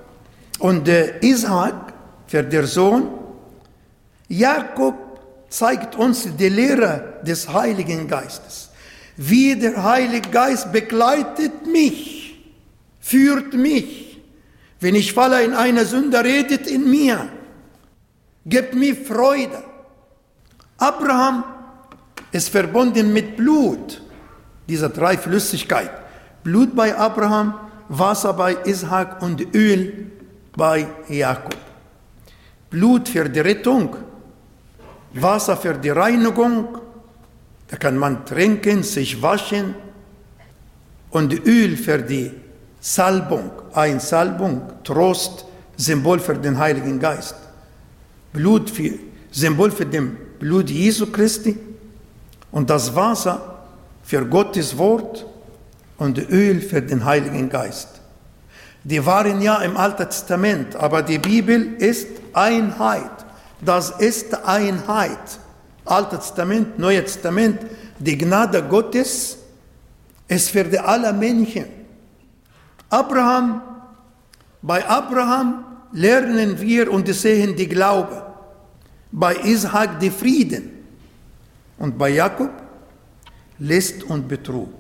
und 0.59 0.89
Isaac 1.21 1.93
für 2.27 2.43
der 2.43 2.67
Sohn. 2.67 3.09
Jakob 4.29 4.95
zeigt 5.49 5.97
uns 5.97 6.29
die 6.37 6.49
Lehre 6.49 7.21
des 7.23 7.53
Heiligen 7.53 8.09
Geistes. 8.09 8.71
Wie 9.17 9.57
der 9.57 9.83
Heilige 9.83 10.29
Geist 10.31 10.73
begleitet 10.73 11.67
mich, 11.67 12.39
führt 13.01 13.55
mich. 13.55 14.06
Wenn 14.81 14.95
ich 14.95 15.13
falle 15.13 15.43
in 15.43 15.55
eine 15.55 15.85
Sünde, 15.85 16.23
redet 16.23 16.67
in 16.67 16.91
mir, 16.91 17.29
gibt 18.45 18.75
mir 18.75 18.95
Freude. 18.95 19.63
Abraham 20.79 21.45
ist 22.33 22.51
verbunden 22.51 23.13
mit 23.13 23.37
Blut, 23.37 24.03
dieser 24.69 24.91
Dreiflüssigkeit. 24.91 25.91
Blut 26.45 26.77
bei 26.77 26.97
Abraham, 26.97 27.55
Wasser 27.89 28.33
bei 28.35 28.57
Ishak 28.65 29.23
und 29.23 29.55
Öl 29.55 30.11
bei 30.55 30.87
Jakob. 31.09 31.57
Blut 32.69 33.09
für 33.09 33.29
die 33.29 33.41
Rettung, 33.41 33.97
Wasser 35.15 35.57
für 35.57 35.75
die 35.75 35.91
Reinigung, 35.91 36.79
da 37.69 37.77
kann 37.77 37.97
man 37.97 38.27
trinken, 38.27 38.83
sich 38.83 39.21
waschen 39.23 39.75
und 41.11 41.33
Öl 41.47 41.77
für 41.77 41.99
die 41.99 42.33
Salbung, 42.89 43.51
ein 43.75 43.99
Salbung, 43.99 44.63
Trost, 44.85 45.45
Symbol 45.77 46.21
für 46.21 46.37
den 46.37 46.57
Heiligen 46.57 47.01
Geist. 47.01 47.35
Blut 48.33 48.71
für, 48.71 48.93
Symbol 49.33 49.73
für 49.73 49.87
den 49.87 50.17
Blut 50.39 50.71
Jesu 50.71 51.11
Christi 51.11 51.59
und 52.53 52.71
das 52.71 52.95
Wasser 52.95 53.65
für 54.05 54.25
Gottes 54.25 54.79
Wort 54.79 55.27
und 55.99 56.31
Öl 56.31 56.61
für 56.61 56.81
den 56.81 57.05
Heiligen 57.05 57.49
Geist. 57.49 57.89
Die 58.85 59.05
waren 59.05 59.43
ja 59.43 59.57
im 59.63 59.77
Alten 59.77 60.09
Testament, 60.09 60.77
aber 60.77 61.03
die 61.03 61.19
Bibel 61.19 61.75
ist 61.79 62.07
Einheit. 62.35 63.11
Das 63.61 63.91
ist 63.99 64.33
Einheit. 64.47 65.41
Altes 65.85 66.21
Testament, 66.21 66.79
Neues 66.79 67.15
Testament, 67.15 67.59
die 67.99 68.17
Gnade 68.17 68.63
Gottes 68.63 69.39
ist 70.29 70.51
für 70.51 70.85
alle 70.85 71.13
Menschen. 71.13 71.86
Abraham, 72.97 73.61
bei 74.63 74.87
Abraham 74.89 75.65
lernen 75.93 76.59
wir 76.59 76.91
und 76.91 77.07
sehen 77.13 77.55
die 77.55 77.69
Glaube. 77.69 78.25
Bei 79.13 79.37
Isaac 79.37 80.01
die 80.01 80.11
Frieden. 80.11 80.65
Und 81.79 81.99
bei 81.99 82.09
Jakob 82.09 82.51
List 83.59 84.03
und 84.03 84.29
Betrug. 84.29 84.73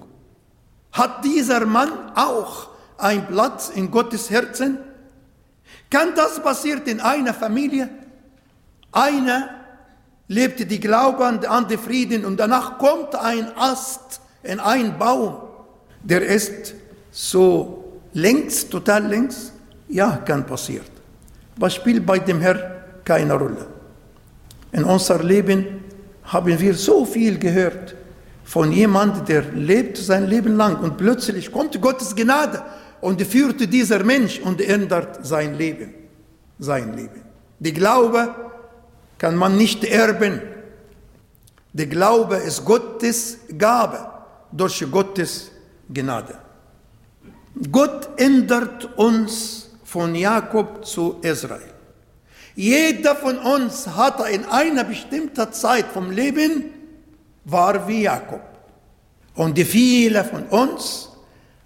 Hat 0.92 1.24
dieser 1.24 1.66
Mann 1.66 1.90
auch 2.14 2.68
einen 2.96 3.26
Platz 3.26 3.68
in 3.68 3.90
Gottes 3.90 4.30
Herzen? 4.30 4.78
Kann 5.90 6.14
das 6.14 6.42
passieren 6.42 6.84
in 6.86 7.00
einer 7.00 7.34
Familie? 7.34 7.90
Einer 8.92 9.50
lebte 10.28 10.64
die 10.64 10.80
Glaube 10.80 11.26
an 11.26 11.68
den 11.68 11.78
Frieden 11.78 12.24
und 12.24 12.38
danach 12.38 12.78
kommt 12.78 13.14
ein 13.14 13.54
Ast 13.56 14.20
in 14.42 14.58
einen 14.58 14.96
Baum, 14.98 15.36
der 16.02 16.22
ist 16.22 16.74
so 17.10 17.85
längs, 18.16 18.68
total 18.68 19.06
längs. 19.06 19.52
Ja, 19.88 20.16
kann 20.24 20.44
passieren. 20.44 20.86
Was 21.56 21.74
spielt 21.74 22.04
bei 22.04 22.18
dem 22.18 22.40
Herrn 22.40 22.60
keine 23.04 23.34
Rolle? 23.34 23.66
In 24.72 24.84
unserem 24.84 25.26
Leben 25.26 25.84
haben 26.24 26.58
wir 26.58 26.74
so 26.74 27.04
viel 27.04 27.38
gehört 27.38 27.94
von 28.44 28.72
jemandem, 28.72 29.24
der 29.24 29.42
lebt 29.52 29.96
sein 29.96 30.26
Leben 30.26 30.56
lang 30.56 30.78
und 30.80 30.96
plötzlich 30.96 31.50
kommt 31.50 31.80
Gottes 31.80 32.14
Gnade 32.14 32.62
und 33.00 33.20
führt 33.22 33.60
dieser 33.72 34.02
Mensch 34.04 34.40
und 34.40 34.60
ändert 34.60 35.24
sein 35.24 35.54
Leben. 35.54 35.94
Sein 36.58 36.96
Leben. 36.96 37.22
Die 37.58 37.72
Glaube 37.72 38.34
kann 39.18 39.36
man 39.36 39.56
nicht 39.56 39.84
erben. 39.84 40.40
Der 41.72 41.86
Glaube 41.86 42.36
ist 42.36 42.64
Gottes 42.64 43.38
Gabe 43.56 43.98
durch 44.52 44.84
Gottes 44.90 45.50
Gnade. 45.92 46.45
Gott 47.72 48.08
ändert 48.16 48.96
uns 48.96 49.70
von 49.84 50.14
Jakob 50.14 50.84
zu 50.84 51.16
Israel. 51.22 51.72
Jeder 52.54 53.14
von 53.16 53.38
uns 53.38 53.86
hatte 53.86 54.24
in 54.30 54.44
einer 54.46 54.84
bestimmten 54.84 55.52
Zeit 55.52 55.86
vom 55.92 56.10
Leben 56.10 56.64
war 57.44 57.86
wie 57.86 58.02
Jakob. 58.02 58.42
Und 59.34 59.58
viele 59.58 60.24
von 60.24 60.44
uns 60.44 61.10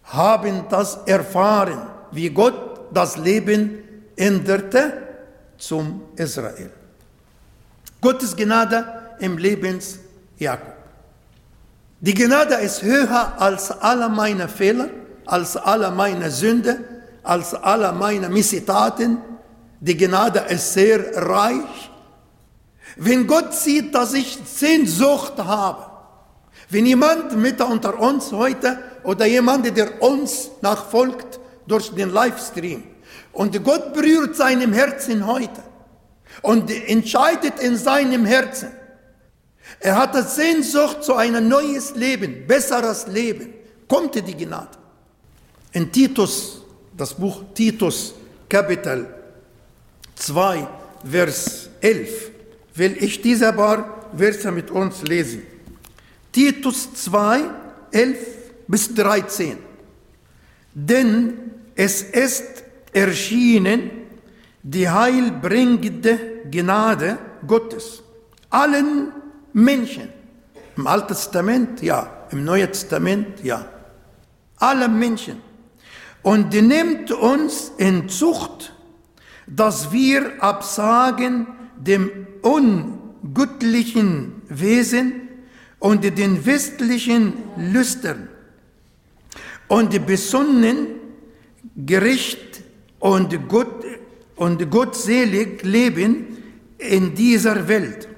haben 0.04 0.64
das 0.68 0.98
erfahren, 1.06 1.80
wie 2.12 2.30
Gott 2.30 2.80
das 2.92 3.16
Leben 3.16 3.78
änderte 4.16 4.92
zum 5.56 6.02
Israel. 6.16 6.70
Gottes 8.00 8.34
Gnade 8.36 8.84
im 9.20 9.38
Lebens 9.38 9.98
Jakob. 10.38 10.74
Die 12.00 12.14
Gnade 12.14 12.54
ist 12.56 12.82
höher 12.82 13.34
als 13.38 13.70
alle 13.70 14.08
meine 14.08 14.48
Fehler, 14.48 14.88
als 15.30 15.56
alle 15.56 15.92
meine 15.92 16.28
Sünde, 16.30 16.78
als 17.22 17.54
alle 17.54 17.92
meine 17.92 18.28
Missetaten. 18.28 19.18
Die 19.78 19.96
Gnade 19.96 20.40
ist 20.48 20.74
sehr 20.74 21.16
reich. 21.28 21.90
Wenn 22.96 23.28
Gott 23.28 23.54
sieht, 23.54 23.94
dass 23.94 24.12
ich 24.12 24.38
Sehnsucht 24.44 25.34
habe, 25.38 25.86
wenn 26.68 26.84
jemand 26.84 27.36
mit 27.36 27.60
unter 27.60 27.98
uns 27.98 28.32
heute 28.32 28.78
oder 29.04 29.24
jemand, 29.26 29.76
der 29.76 30.02
uns 30.02 30.50
nachfolgt 30.62 31.38
durch 31.66 31.94
den 31.94 32.10
Livestream 32.10 32.82
und 33.32 33.64
Gott 33.64 33.94
berührt 33.94 34.34
seinem 34.34 34.72
Herzen 34.72 35.24
heute 35.26 35.62
und 36.42 36.70
entscheidet 36.88 37.60
in 37.60 37.76
seinem 37.76 38.24
Herzen, 38.24 38.70
er 39.78 39.96
hatte 39.96 40.24
Sehnsucht 40.24 41.04
zu 41.04 41.14
einem 41.14 41.48
neues 41.48 41.94
Leben, 41.94 42.48
besseres 42.48 43.06
Leben, 43.06 43.54
kommt 43.86 44.16
die 44.16 44.36
Gnade. 44.36 44.80
In 45.72 45.90
Titus, 45.90 46.62
das 46.96 47.14
Buch 47.14 47.42
Titus, 47.54 48.14
Kapitel 48.48 49.06
2, 50.16 50.66
Vers 51.04 51.70
11, 51.80 52.30
will 52.74 52.96
ich 53.00 53.22
diese 53.22 53.52
paar 53.52 54.10
Verse 54.16 54.50
mit 54.50 54.70
uns 54.70 55.02
lesen. 55.02 55.42
Titus 56.32 56.92
2, 56.94 57.40
11 57.92 58.18
bis 58.66 58.94
13. 58.94 59.58
Denn 60.74 61.34
es 61.74 62.02
ist 62.02 62.64
erschienen 62.92 63.90
die 64.62 64.88
heilbringende 64.88 66.18
Gnade 66.50 67.18
Gottes 67.46 68.02
allen 68.50 69.12
Menschen. 69.52 70.08
Im 70.76 70.86
Alten 70.86 71.08
Testament 71.08 71.82
ja, 71.82 72.26
im 72.30 72.44
Neuen 72.44 72.68
Testament 72.68 73.42
ja. 73.42 73.66
Alle 74.56 74.88
Menschen. 74.88 75.49
Und 76.22 76.52
nimmt 76.52 77.10
uns 77.12 77.72
in 77.78 78.08
Zucht, 78.08 78.74
dass 79.46 79.92
wir 79.92 80.42
absagen 80.42 81.46
dem 81.76 82.10
ungöttlichen 82.42 84.42
Wesen 84.48 85.28
und 85.78 86.04
den 86.04 86.44
westlichen 86.44 87.32
Lüstern 87.56 88.28
und 89.68 90.06
besonnen, 90.06 90.86
gerecht 91.76 92.62
und, 92.98 93.48
Gott, 93.48 93.84
und 94.36 94.70
gottselig 94.70 95.62
leben 95.62 96.26
in 96.78 97.14
dieser 97.14 97.68
Welt 97.68 98.08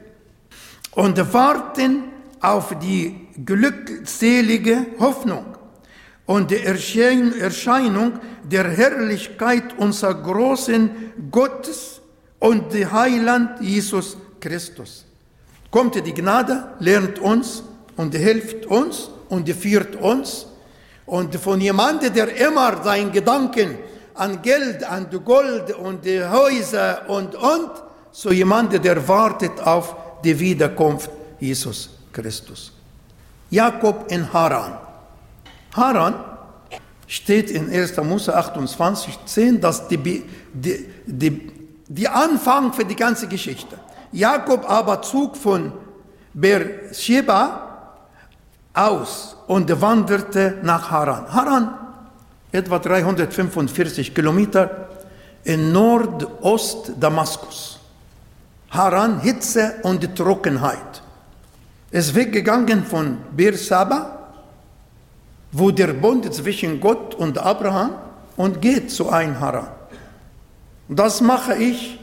und 0.92 1.32
warten 1.32 2.04
auf 2.40 2.76
die 2.80 3.28
glückselige 3.44 4.86
Hoffnung 4.98 5.51
und 6.26 6.50
die 6.50 6.62
Erscheinung 6.62 8.20
der 8.44 8.68
Herrlichkeit 8.70 9.76
unserer 9.78 10.14
großen 10.14 10.90
Gottes 11.30 12.00
und 12.38 12.72
der 12.72 12.92
Heiland 12.92 13.60
Jesus 13.60 14.16
Christus. 14.40 15.04
Kommt 15.70 15.94
die 15.94 16.14
Gnade, 16.14 16.74
lernt 16.80 17.18
uns 17.18 17.62
und 17.96 18.14
hilft 18.14 18.66
uns 18.66 19.10
und 19.28 19.48
führt 19.48 19.96
uns. 19.96 20.46
Und 21.06 21.34
von 21.36 21.60
jemandem, 21.60 22.12
der 22.12 22.34
immer 22.36 22.82
seinen 22.82 23.10
Gedanken 23.10 23.78
an 24.14 24.40
Geld, 24.42 24.84
an 24.84 25.08
Gold 25.24 25.74
und 25.74 26.04
die 26.04 26.22
Häuser 26.22 27.08
und, 27.08 27.34
und, 27.34 27.70
so 28.12 28.30
jemand, 28.30 28.72
der 28.84 29.08
wartet 29.08 29.58
auf 29.60 29.96
die 30.22 30.38
Wiederkunft 30.38 31.10
Jesus 31.40 31.88
Christus. 32.12 32.72
Jakob 33.50 34.10
in 34.10 34.30
Haran. 34.32 34.81
Haran 35.74 36.14
steht 37.06 37.50
in 37.50 37.70
1. 37.70 37.96
Mose 37.98 38.34
28, 38.34 39.18
10, 39.26 39.60
dass 39.60 39.88
die, 39.88 39.96
die, 39.96 40.86
die, 41.06 41.52
die 41.88 42.08
Anfang 42.08 42.72
für 42.72 42.84
die 42.84 42.96
ganze 42.96 43.26
Geschichte. 43.26 43.78
Jakob 44.12 44.68
aber 44.68 45.02
zog 45.02 45.36
von 45.36 45.72
Beersheba 46.34 47.96
aus 48.74 49.36
und 49.46 49.80
wanderte 49.80 50.58
nach 50.62 50.90
Haran. 50.90 51.32
Haran, 51.32 51.74
etwa 52.50 52.78
345 52.78 54.14
Kilometer 54.14 54.88
in 55.44 55.72
Nordost 55.72 56.92
Damaskus. 56.98 57.78
Haran, 58.70 59.20
Hitze 59.20 59.74
und 59.82 60.16
Trockenheit. 60.16 61.02
Es 61.90 62.06
ist 62.06 62.14
weggegangen 62.14 62.84
von 62.84 63.18
Beersheba, 63.36 64.21
wo 65.52 65.70
der 65.70 65.92
Bund 65.92 66.32
zwischen 66.32 66.80
Gott 66.80 67.14
und 67.14 67.38
Abraham 67.38 67.94
und 68.36 68.62
geht 68.62 68.90
zu 68.90 69.10
ein 69.10 69.38
Haran. 69.38 69.68
Das 70.88 71.20
mache 71.20 71.54
ich, 71.54 71.98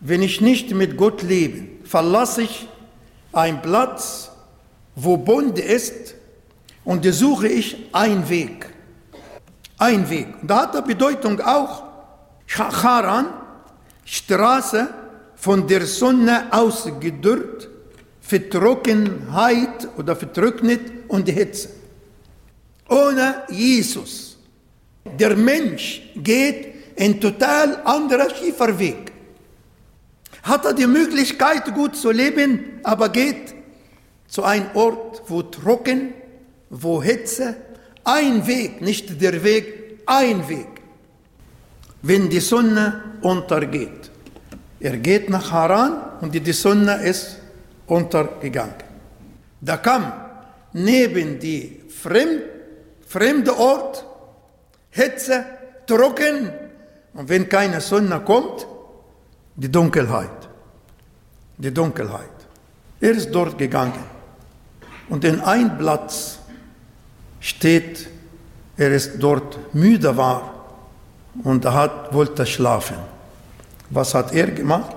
wenn 0.00 0.22
ich 0.22 0.40
nicht 0.40 0.72
mit 0.74 0.96
Gott 0.96 1.22
lebe. 1.22 1.84
Verlasse 1.84 2.42
ich 2.42 2.68
einen 3.32 3.60
Platz, 3.60 4.30
wo 4.94 5.16
Bund 5.16 5.58
ist, 5.58 6.14
und 6.84 7.04
suche 7.04 7.48
ich 7.48 7.76
einen 7.92 8.28
Weg. 8.28 8.66
Ein 9.76 10.08
Weg. 10.08 10.28
Da 10.42 10.62
hat 10.62 10.74
er 10.74 10.82
Bedeutung 10.82 11.40
auch 11.40 11.82
Haran, 12.56 13.26
Straße 14.04 14.88
von 15.36 15.66
der 15.66 15.86
Sonne 15.86 16.44
ausgedürrt, 16.50 17.68
für 18.20 18.48
Trockenheit 18.48 19.88
oder 19.96 20.16
vertrocknet 20.16 20.80
und 21.08 21.28
Hitze. 21.28 21.79
Ohne 22.90 23.44
Jesus. 23.48 24.36
Der 25.04 25.36
Mensch 25.36 26.02
geht 26.16 26.74
ein 26.98 27.20
total 27.20 27.80
anderer 27.84 28.28
schiefer 28.34 28.78
Weg. 28.78 29.12
Hat 30.42 30.64
er 30.64 30.74
die 30.74 30.86
Möglichkeit, 30.86 31.72
gut 31.74 31.96
zu 31.96 32.10
leben, 32.10 32.80
aber 32.82 33.08
geht 33.08 33.54
zu 34.26 34.42
einem 34.42 34.66
Ort, 34.74 35.22
wo 35.28 35.42
trocken, 35.42 36.12
wo 36.68 37.02
Hitze, 37.02 37.56
ein 38.04 38.46
Weg, 38.46 38.80
nicht 38.80 39.20
der 39.20 39.42
Weg, 39.42 40.00
ein 40.06 40.48
Weg. 40.48 40.68
Wenn 42.02 42.28
die 42.28 42.40
Sonne 42.40 43.18
untergeht. 43.22 44.10
Er 44.80 44.96
geht 44.96 45.28
nach 45.28 45.52
Haran 45.52 46.20
und 46.22 46.34
die 46.34 46.52
Sonne 46.52 47.02
ist 47.04 47.36
untergegangen. 47.86 48.74
Da 49.60 49.76
kam 49.76 50.12
neben 50.72 51.38
die 51.38 51.82
fremd, 51.88 52.42
fremde 53.10 53.52
Ort 53.58 54.06
Hitze, 54.90 55.44
trocken 55.86 56.50
und 57.14 57.28
wenn 57.28 57.48
keine 57.48 57.80
Sonne 57.80 58.20
kommt, 58.20 58.66
die 59.56 59.70
Dunkelheit. 59.70 60.48
Die 61.58 61.72
Dunkelheit. 61.72 62.38
Er 63.00 63.10
ist 63.10 63.30
dort 63.32 63.58
gegangen 63.58 64.04
und 65.08 65.24
in 65.24 65.40
ein 65.40 65.76
Platz 65.76 66.38
steht, 67.40 68.08
er 68.76 68.92
ist 68.92 69.18
dort 69.18 69.74
müde 69.74 70.16
war 70.16 70.42
und 71.42 71.64
hat, 71.64 72.14
wollte 72.14 72.46
schlafen. 72.46 72.96
Was 73.90 74.14
hat 74.14 74.32
er 74.32 74.50
gemacht? 74.52 74.96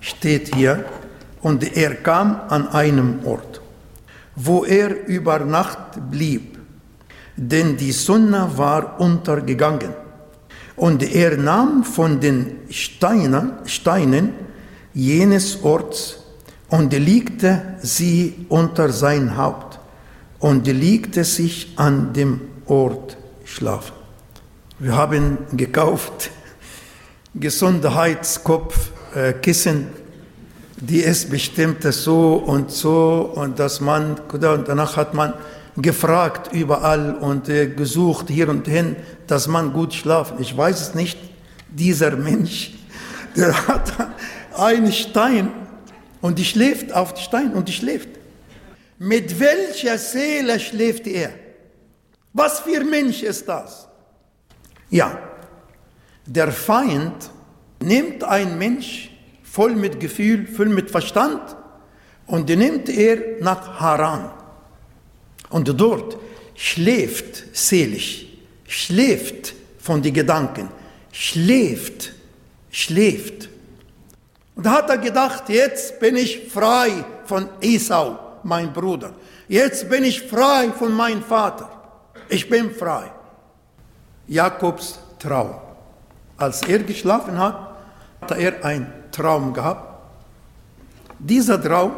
Steht 0.00 0.54
hier 0.54 0.84
Und 1.44 1.76
er 1.76 1.96
kam 1.96 2.40
an 2.48 2.68
einem 2.68 3.20
Ort, 3.26 3.60
wo 4.34 4.64
er 4.64 5.06
über 5.06 5.40
Nacht 5.40 6.10
blieb, 6.10 6.53
denn 7.36 7.76
die 7.76 7.92
Sonne 7.92 8.50
war 8.56 8.98
untergegangen. 9.00 9.94
Und 10.76 11.02
er 11.02 11.36
nahm 11.36 11.84
von 11.84 12.20
den 12.20 12.60
Steinen, 12.70 13.52
Steinen 13.64 14.32
jenes 14.92 15.62
Orts 15.62 16.18
und 16.68 16.92
legte 16.92 17.76
sie 17.80 18.46
unter 18.48 18.90
sein 18.90 19.36
Haupt 19.36 19.78
und 20.40 20.66
legte 20.66 21.22
sich 21.24 21.74
an 21.76 22.12
dem 22.12 22.40
Ort 22.66 23.16
schlafen. 23.44 23.94
Wir 24.78 24.96
haben 24.96 25.38
gekauft 25.52 26.30
Gesundheitskopfkissen, 27.34 29.86
die 30.76 31.00
ist 31.00 31.30
bestimmt 31.30 31.84
so 31.84 32.34
und 32.34 32.70
so 32.70 33.32
und 33.34 33.58
das 33.58 33.80
man, 33.80 34.20
und 34.30 34.68
danach 34.68 34.96
hat 34.96 35.14
man 35.14 35.32
gefragt 35.76 36.52
überall 36.52 37.16
und 37.16 37.48
äh, 37.48 37.66
gesucht 37.66 38.28
hier 38.28 38.48
und 38.48 38.66
hin, 38.68 38.96
dass 39.26 39.48
man 39.48 39.72
gut 39.72 39.94
schlafen. 39.94 40.38
Ich 40.40 40.56
weiß 40.56 40.80
es 40.80 40.94
nicht. 40.94 41.18
Dieser 41.68 42.12
Mensch, 42.12 42.72
der 43.36 43.66
hat 43.66 43.92
einen 44.56 44.92
Stein 44.92 45.50
und 46.20 46.38
die 46.38 46.44
schläft 46.44 46.92
auf 46.92 47.14
den 47.14 47.22
Stein 47.22 47.52
und 47.52 47.68
die 47.68 47.72
schläft. 47.72 48.08
Mit 48.98 49.38
welcher 49.40 49.98
Seele 49.98 50.60
schläft 50.60 51.06
er? 51.06 51.30
Was 52.32 52.60
für 52.60 52.84
Mensch 52.84 53.22
ist 53.22 53.48
das? 53.48 53.88
Ja, 54.90 55.18
der 56.26 56.52
Feind 56.52 57.30
nimmt 57.82 58.22
einen 58.24 58.56
Mensch 58.58 59.10
voll 59.42 59.74
mit 59.74 60.00
Gefühl, 60.00 60.46
voll 60.46 60.68
mit 60.68 60.90
Verstand 60.90 61.56
und 62.26 62.48
nimmt 62.48 62.88
er 62.88 63.40
nach 63.40 63.80
Haran. 63.80 64.30
Und 65.50 65.68
dort 65.80 66.16
schläft 66.54 67.56
selig, 67.56 68.38
schläft 68.66 69.54
von 69.78 70.02
den 70.02 70.14
Gedanken, 70.14 70.68
schläft, 71.12 72.12
schläft. 72.70 73.48
Und 74.56 74.66
da 74.66 74.72
hat 74.72 74.90
er 74.90 74.98
gedacht, 74.98 75.48
jetzt 75.48 75.98
bin 76.00 76.16
ich 76.16 76.48
frei 76.48 77.04
von 77.26 77.48
Esau, 77.60 78.18
mein 78.42 78.72
Bruder. 78.72 79.12
Jetzt 79.48 79.88
bin 79.88 80.04
ich 80.04 80.22
frei 80.22 80.70
von 80.70 80.92
meinem 80.92 81.22
Vater. 81.22 81.68
Ich 82.28 82.48
bin 82.48 82.74
frei. 82.74 83.10
Jakobs 84.26 84.98
Traum. 85.18 85.54
Als 86.36 86.62
er 86.62 86.78
geschlafen 86.80 87.38
hat, 87.38 87.76
hat 88.22 88.38
er 88.38 88.64
einen 88.64 88.92
Traum 89.10 89.52
gehabt. 89.52 89.94
Dieser 91.18 91.62
Traum, 91.62 91.92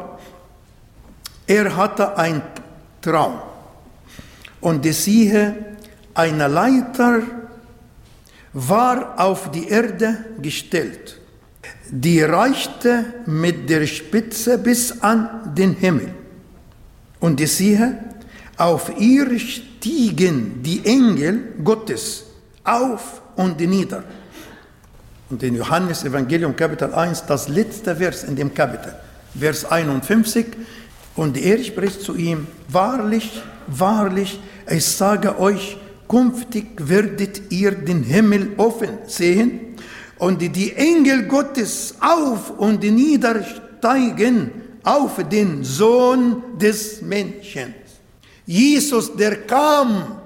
er 1.46 1.76
hatte 1.76 2.16
einen 2.16 2.42
Traum. 3.06 3.38
Und 4.60 4.84
siehe, 4.92 5.54
eine 6.12 6.48
Leiter 6.48 7.22
war 8.52 9.20
auf 9.20 9.50
die 9.52 9.68
Erde 9.68 10.24
gestellt, 10.42 11.20
die 11.88 12.22
reichte 12.22 13.04
mit 13.26 13.70
der 13.70 13.86
Spitze 13.86 14.58
bis 14.58 15.02
an 15.02 15.54
den 15.54 15.74
Himmel. 15.74 16.14
Und 17.20 17.38
siehe, 17.46 17.98
auf 18.56 18.90
ihr 18.98 19.38
stiegen 19.38 20.62
die 20.62 20.84
Engel 20.84 21.54
Gottes 21.62 22.24
auf 22.64 23.22
und 23.36 23.60
nieder. 23.60 24.02
Und 25.30 25.42
in 25.42 25.54
Johannes 25.54 26.02
Evangelium 26.04 26.56
Kapitel 26.56 26.92
1, 26.92 27.26
das 27.26 27.48
letzte 27.48 27.94
Vers 27.94 28.24
in 28.24 28.34
dem 28.34 28.52
Kapitel, 28.52 28.96
Vers 29.38 29.64
51, 29.64 30.46
und 31.16 31.38
er 31.38 31.62
spricht 31.64 32.02
zu 32.02 32.14
ihm, 32.14 32.46
wahrlich, 32.68 33.42
wahrlich, 33.66 34.38
ich 34.70 34.84
sage 34.84 35.38
euch, 35.40 35.78
künftig 36.08 36.66
werdet 36.76 37.50
ihr 37.50 37.72
den 37.72 38.02
Himmel 38.02 38.52
offen 38.58 38.98
sehen 39.06 39.76
und 40.18 40.40
die 40.40 40.72
Engel 40.74 41.24
Gottes 41.24 41.94
auf 42.00 42.50
und 42.58 42.82
niedersteigen 42.82 44.50
auf 44.84 45.16
den 45.30 45.64
Sohn 45.64 46.42
des 46.58 47.02
Menschen. 47.02 47.74
Jesus, 48.44 49.14
der 49.16 49.46
kam 49.46 50.20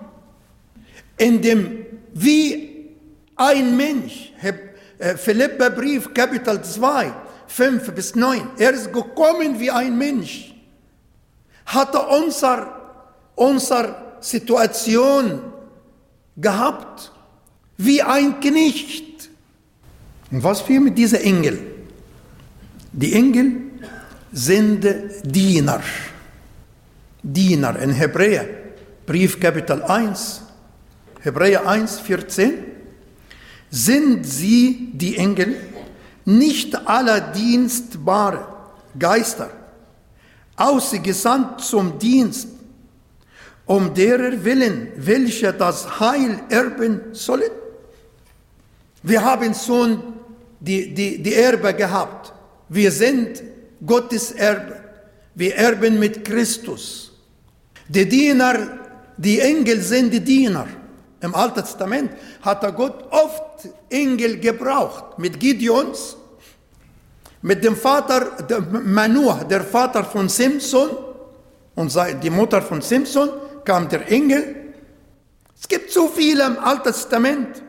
in 1.17 1.41
dem, 1.41 1.87
wie 2.13 2.89
ein 3.37 3.77
Mensch, 3.77 4.33
äh, 4.99 5.17
Philippa-Brief, 5.17 6.13
Kapitel 6.13 6.61
2, 6.63 7.13
5 7.47 7.93
bis 7.93 8.15
9, 8.15 8.43
er 8.59 8.73
ist 8.73 8.93
gekommen 8.93 9.59
wie 9.59 9.71
ein 9.71 9.97
Mensch 9.97 10.50
hatte 11.75 12.01
unser, 12.01 12.69
unser 13.37 14.17
Situation 14.21 15.41
gehabt 16.37 17.13
wie 17.77 18.03
ein 18.03 18.41
Knecht. 18.41 19.31
Und 20.31 20.43
was 20.43 20.69
wir 20.69 20.81
mit 20.81 20.99
diesen 20.99 21.21
Engel? 21.21 21.59
Die 22.93 23.15
Engel 23.15 23.53
sind 24.33 24.87
Diener. 25.25 25.81
Diener 27.23 27.79
in 27.79 27.91
Hebräer, 27.91 28.47
Brief 29.07 29.39
Kapitel 29.39 29.83
1, 29.83 30.43
Hebräer 31.21 31.69
1, 31.69 32.01
14, 32.01 32.55
sind 33.71 34.25
sie, 34.25 34.91
die 34.95 35.17
Engel, 35.17 35.57
nicht 36.25 36.75
aller 36.89 37.21
dienstbare 37.21 38.47
Geister, 38.99 39.51
ausgesandt 40.61 41.63
zum 41.63 41.99
Dienst, 41.99 42.49
um 43.67 43.95
derer 43.95 44.45
Willen, 44.45 44.93
welche 44.97 45.53
das 45.53 46.01
Heil 46.01 46.41
erben 46.49 47.01
sollen. 47.13 47.51
Wir 49.03 49.25
haben 49.25 49.55
schon 49.55 50.03
die, 50.61 50.93
die, 50.93 51.23
die 51.23 51.35
Erbe 51.35 51.73
gehabt. 51.73 52.33
Wir 52.69 52.93
sind 52.93 53.43
Gottes 53.85 54.33
Erbe. 54.33 54.77
Wir 55.35 55.57
erben 55.57 55.99
mit 55.99 56.25
Christus. 56.25 57.13
Die 57.89 58.07
Diener, 58.07 58.79
die 59.17 59.41
Engel 59.41 59.81
sind 59.81 60.13
die 60.13 60.21
Diener. 60.21 60.67
Im 61.23 61.35
Alten 61.35 61.61
Testament 61.61 62.13
hat 62.43 62.77
Gott 62.77 63.05
oft 63.11 63.69
Engel 63.89 64.39
gebraucht. 64.39 65.19
Mit 65.19 65.41
Gideons, 65.41 66.17
mit 67.43 67.65
dem 67.65 67.77
Vater 67.77 68.33
Manoah, 68.85 69.45
der 69.45 69.63
Vater 69.63 70.05
von 70.05 70.29
Simson 70.29 70.91
und 71.75 71.97
die 72.23 72.31
Mutter 72.31 72.61
von 72.61 72.83
Simson, 72.83 73.31
kam 73.65 73.89
der 73.89 74.11
Engel. 74.11 74.57
Es 75.59 75.69
gibt 75.69 75.91
so 75.91 76.09
viele 76.09 76.45
im 76.47 76.59
Alten 76.59 76.85
Testament. 76.85 77.63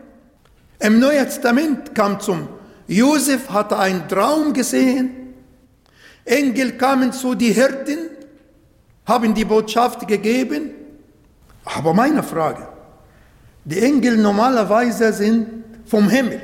Im 0.79 0.99
Neuen 0.99 1.25
Testament 1.25 1.93
kam 1.93 2.19
zum 2.19 2.47
Josef, 2.87 3.49
hatte 3.49 3.77
einen 3.77 4.07
Traum 4.07 4.53
gesehen. 4.53 5.35
Engel 6.25 6.73
kamen 6.73 7.11
zu 7.13 7.35
die 7.35 7.51
Hirten, 7.51 8.09
haben 9.05 9.33
die 9.33 9.45
Botschaft 9.45 10.07
gegeben. 10.07 10.71
Aber 11.65 11.93
meine 11.93 12.23
Frage, 12.23 12.67
die 13.63 13.79
Engel 13.79 14.17
normalerweise 14.17 15.13
sind 15.13 15.63
vom 15.85 16.09
Himmel. 16.09 16.41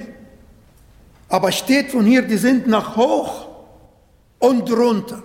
Aber 1.30 1.52
steht 1.52 1.92
von 1.92 2.06
hier, 2.06 2.22
die 2.22 2.38
sind 2.38 2.68
nach 2.68 2.96
hoch 2.96 3.48
und 4.40 4.72
runter. 4.72 5.22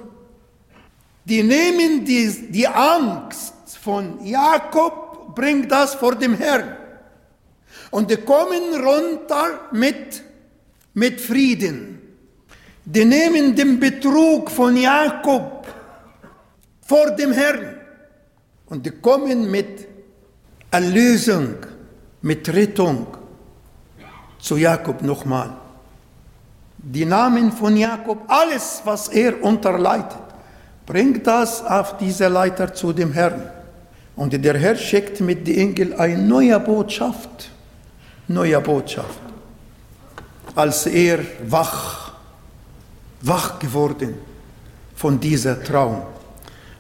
Die 1.25 1.43
nehmen 1.43 2.05
die, 2.05 2.51
die 2.51 2.67
Angst 2.67 3.79
von 3.81 4.25
Jakob, 4.25 5.35
bringt 5.35 5.71
das 5.71 5.95
vor 5.95 6.17
dem 6.17 6.35
Herrn. 6.35 6.77
Und 7.91 8.11
die 8.11 8.17
kommen 8.17 8.75
runter 8.75 9.69
mit, 9.73 10.23
mit 10.95 11.21
Frieden. 11.21 12.01
Die 12.85 13.05
nehmen 13.05 13.55
den 13.55 13.79
Betrug 13.79 14.51
von 14.51 14.77
Jakob 14.77 15.67
vor 16.81 17.13
dem 17.13 17.33
Herrn. 17.33 17.77
Und 18.67 18.85
die 18.85 18.91
kommen 18.91 19.49
mit 19.51 19.87
Erlösung, 20.71 21.55
mit 22.23 22.49
Rettung 22.49 23.07
zu 24.41 24.57
Jakob 24.57 25.03
nochmal 25.03 25.62
die 26.83 27.05
Namen 27.05 27.53
von 27.53 27.77
Jakob, 27.77 28.25
alles, 28.29 28.83
was 28.85 29.09
er 29.09 29.43
unterleitet, 29.43 30.19
bringt 30.85 31.27
das 31.27 31.65
auf 31.65 31.97
diese 31.97 32.29
Leiter 32.29 32.75
zu 32.75 32.93
dem 32.93 33.13
Herrn. 33.13 33.49
Und 34.17 34.33
der 34.33 34.59
Herr 34.59 34.77
schickt 34.77 35.21
mit 35.21 35.47
den 35.47 35.59
Engel 35.59 35.95
eine 35.95 36.19
neue 36.19 36.59
Botschaft, 36.59 37.51
neue 38.29 38.61
Botschaft. 38.61 39.21
Als 40.55 40.87
er 40.87 41.21
wach, 41.49 42.13
wach 43.23 43.59
geworden 43.59 44.15
von 44.95 45.19
dieser 45.19 45.63
Traum. 45.63 46.03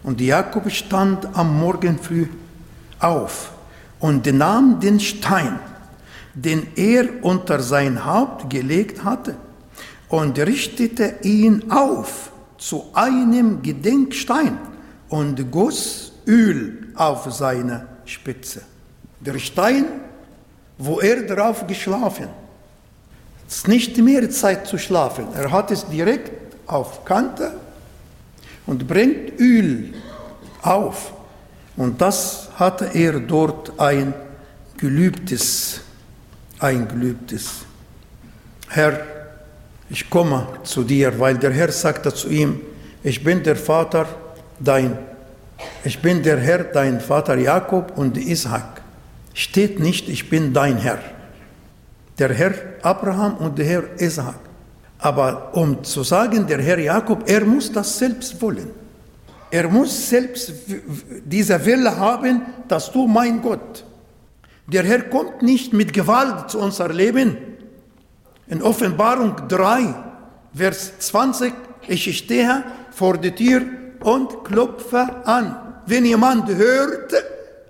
Und 0.03 0.21
Jakob 0.21 0.71
stand 0.71 1.27
am 1.33 1.59
Morgen 1.59 1.99
früh 1.99 2.27
auf 2.99 3.53
und 4.01 4.27
nahm 4.27 4.81
den 4.81 4.99
Stein, 4.99 5.59
den 6.35 6.67
er 6.75 7.07
unter 7.23 7.61
sein 7.61 8.05
Haupt 8.05 8.51
gelegt 8.51 9.05
hatte, 9.05 9.37
und 10.13 10.39
richtete 10.39 11.15
ihn 11.23 11.71
auf 11.71 12.33
zu 12.59 12.85
einem 12.93 13.63
Gedenkstein 13.63 14.59
und 15.09 15.51
goss 15.51 16.13
Öl 16.27 16.89
auf 16.95 17.33
seine 17.33 17.87
Spitze. 18.05 18.61
Der 19.21 19.39
Stein, 19.39 19.87
wo 20.77 21.01
er 21.01 21.23
drauf 21.23 21.67
geschlafen. 21.67 22.29
Es 23.49 23.57
ist 23.57 23.69
nicht 23.69 23.97
mehr 23.97 24.29
Zeit 24.31 24.67
zu 24.67 24.77
schlafen. 24.77 25.29
Er 25.35 25.51
hat 25.51 25.71
es 25.71 25.87
direkt 25.87 26.31
auf 26.67 27.07
Kante 27.07 27.55
und 28.67 28.87
bringt 28.87 29.41
Öl 29.41 29.95
auf. 30.61 31.15
Und 31.75 32.03
das 32.03 32.51
hatte 32.57 32.91
er 32.93 33.19
dort 33.19 33.81
ein 33.81 34.13
Gelübdes, 34.77 35.81
ein 36.59 36.87
Gelübdes. 36.87 37.65
Herr, 38.69 39.22
ich 39.93 40.09
komme 40.09 40.47
zu 40.65 40.85
dir, 40.85 41.21
weil 41.21 41.37
der 41.37 41.53
Herr 41.53 41.71
sagte 41.71 42.15
zu 42.15 42.31
ihm, 42.31 42.61
ich 43.05 43.23
bin 43.23 43.43
der 43.43 43.57
Vater 43.57 44.07
dein, 44.59 44.97
ich 45.85 46.01
bin 46.01 46.23
der 46.23 46.39
Herr, 46.39 46.65
dein 46.65 46.99
Vater 46.99 47.37
Jakob 47.37 47.93
und 47.99 48.17
Isaac. 48.17 48.81
Steht 49.35 49.81
nicht, 49.81 50.09
ich 50.09 50.31
bin 50.31 50.55
dein 50.55 50.79
Herr. 50.79 50.99
Der 52.19 52.33
Herr 52.33 52.55
Abraham 52.81 53.37
und 53.37 53.59
der 53.59 53.67
Herr 53.67 53.85
Isaac. 54.01 54.39
Aber 54.99 55.55
um 55.55 55.85
zu 55.85 56.03
sagen, 56.03 56.47
der 56.47 56.63
Herr 56.63 56.79
Jakob, 56.79 57.29
er 57.29 57.45
muss 57.45 57.71
das 57.71 57.99
selbst 57.99 58.41
wollen. 58.41 58.71
Er 59.51 59.69
muss 59.69 60.09
selbst 60.09 60.55
diese 61.27 61.63
Wille 61.67 61.95
haben, 61.95 62.41
dass 62.67 62.91
du 62.91 63.07
mein 63.07 63.43
Gott. 63.43 63.85
Der 64.67 64.85
Herr 64.85 65.03
kommt 65.03 65.43
nicht 65.43 65.75
mit 65.75 65.93
Gewalt 65.93 66.49
zu 66.51 66.61
unser 66.61 66.89
Leben. 66.89 67.37
In 68.47 68.63
Offenbarung 68.63 69.49
3, 69.49 69.95
Vers 70.55 70.99
20, 70.99 71.53
ich 71.89 72.19
stehe 72.19 72.65
vor 72.91 73.17
der 73.17 73.35
Tür 73.35 73.63
und 74.01 74.45
klopfe 74.45 75.27
an. 75.27 75.57
Wenn 75.87 76.05
jemand 76.05 76.49
hört 76.49 77.15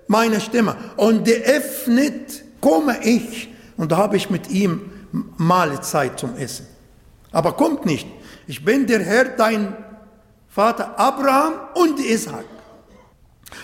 meine 0.07 0.39
Stimme 0.41 0.75
und 0.97 1.27
öffnet, 1.29 2.43
komme 2.59 2.97
ich 3.03 3.49
und 3.77 3.91
da 3.91 3.97
habe 3.97 4.17
ich 4.17 4.29
mit 4.29 4.49
ihm 4.49 4.91
Mahlzeit 5.37 6.19
zum 6.19 6.35
Essen. 6.37 6.67
Aber 7.31 7.53
kommt 7.53 7.85
nicht. 7.85 8.07
Ich 8.47 8.63
bin 8.63 8.85
der 8.85 8.99
Herr, 8.99 9.25
dein 9.25 9.75
Vater 10.47 10.99
Abraham 10.99 11.53
und 11.75 11.99
Isaac. 11.99 12.45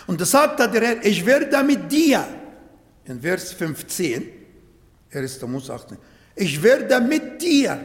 Und 0.07 0.19
da 0.21 0.25
sagt 0.25 0.59
der 0.59 0.81
Herr, 0.81 1.05
ich 1.05 1.25
werde 1.25 1.63
mit 1.63 1.91
dir, 1.91 2.25
in 3.05 3.21
Vers 3.21 3.53
15, 3.53 4.27
1. 5.11 5.41
Mose 5.43 5.73
18, 5.73 5.97
ich 6.39 6.63
werde 6.63 7.01
mit 7.01 7.41
dir. 7.41 7.77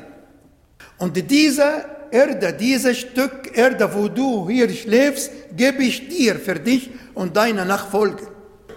Und 0.99 1.17
diese 1.29 1.85
Erde, 2.11 2.53
dieses 2.53 2.99
Stück 2.99 3.51
Erde, 3.53 3.93
wo 3.93 4.07
du 4.07 4.49
hier 4.49 4.69
schläfst, 4.71 5.33
gebe 5.57 5.83
ich 5.83 6.09
dir 6.09 6.37
für 6.37 6.55
dich 6.55 6.90
und 7.14 7.37
deine 7.37 7.64
Nachfolge, 7.64 8.29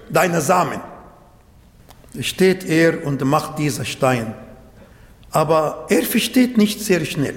deine 0.10 0.42
Samen. 0.42 0.82
Steht 2.20 2.66
er 2.66 3.06
und 3.06 3.24
macht 3.24 3.60
diesen 3.60 3.86
Stein. 3.86 4.34
Aber 5.30 5.86
er 5.90 6.04
versteht 6.04 6.58
nicht 6.58 6.80
sehr 6.82 7.06
schnell. 7.06 7.36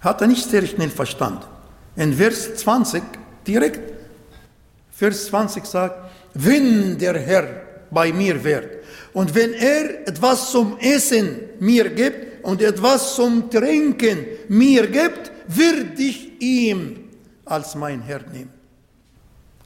Hat 0.00 0.20
er 0.20 0.26
nicht 0.26 0.50
sehr 0.50 0.66
schnell 0.66 0.90
verstanden. 0.90 1.44
In 1.94 2.12
Vers 2.14 2.56
20, 2.56 3.00
direkt, 3.46 3.80
Vers 4.90 5.26
20 5.26 5.64
sagt, 5.64 6.10
wenn 6.34 6.98
der 6.98 7.16
Herr 7.20 7.46
bei 7.92 8.12
mir 8.12 8.42
wird 8.42 8.83
und 9.14 9.34
wenn 9.34 9.54
er 9.54 10.06
etwas 10.08 10.50
zum 10.50 10.76
Essen 10.78 11.40
mir 11.60 11.88
gibt 11.88 12.44
und 12.44 12.60
etwas 12.60 13.14
zum 13.14 13.48
Trinken 13.48 14.26
mir 14.48 14.88
gibt, 14.88 15.30
wird 15.46 15.98
ich 15.98 16.42
ihm 16.42 17.04
als 17.44 17.76
mein 17.76 18.02
Herr 18.02 18.20
nehmen. 18.32 18.50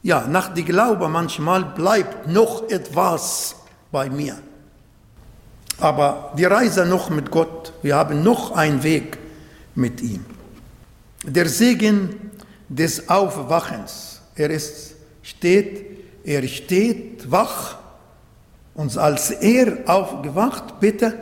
Ja, 0.02 0.26
nach 0.28 0.54
dem 0.54 0.66
Glaube 0.66 1.08
manchmal 1.08 1.64
bleibt 1.64 2.28
noch 2.28 2.68
etwas 2.70 3.56
bei 3.90 4.10
mir. 4.10 4.36
Aber 5.80 6.34
die 6.36 6.44
Reise 6.44 6.84
noch 6.84 7.08
mit 7.08 7.30
Gott, 7.30 7.72
wir 7.82 7.96
haben 7.96 8.22
noch 8.22 8.52
einen 8.52 8.82
Weg 8.82 9.16
mit 9.74 10.02
ihm. 10.02 10.24
Der 11.24 11.48
Segen 11.48 12.32
des 12.68 13.08
Aufwachens, 13.08 14.20
er 14.34 14.50
ist, 14.50 14.94
steht, 15.22 15.86
er 16.24 16.46
steht 16.46 17.30
wach 17.30 17.78
und 18.78 18.96
als 18.96 19.32
er 19.32 19.78
aufgewacht, 19.86 20.78
bitte, 20.78 21.12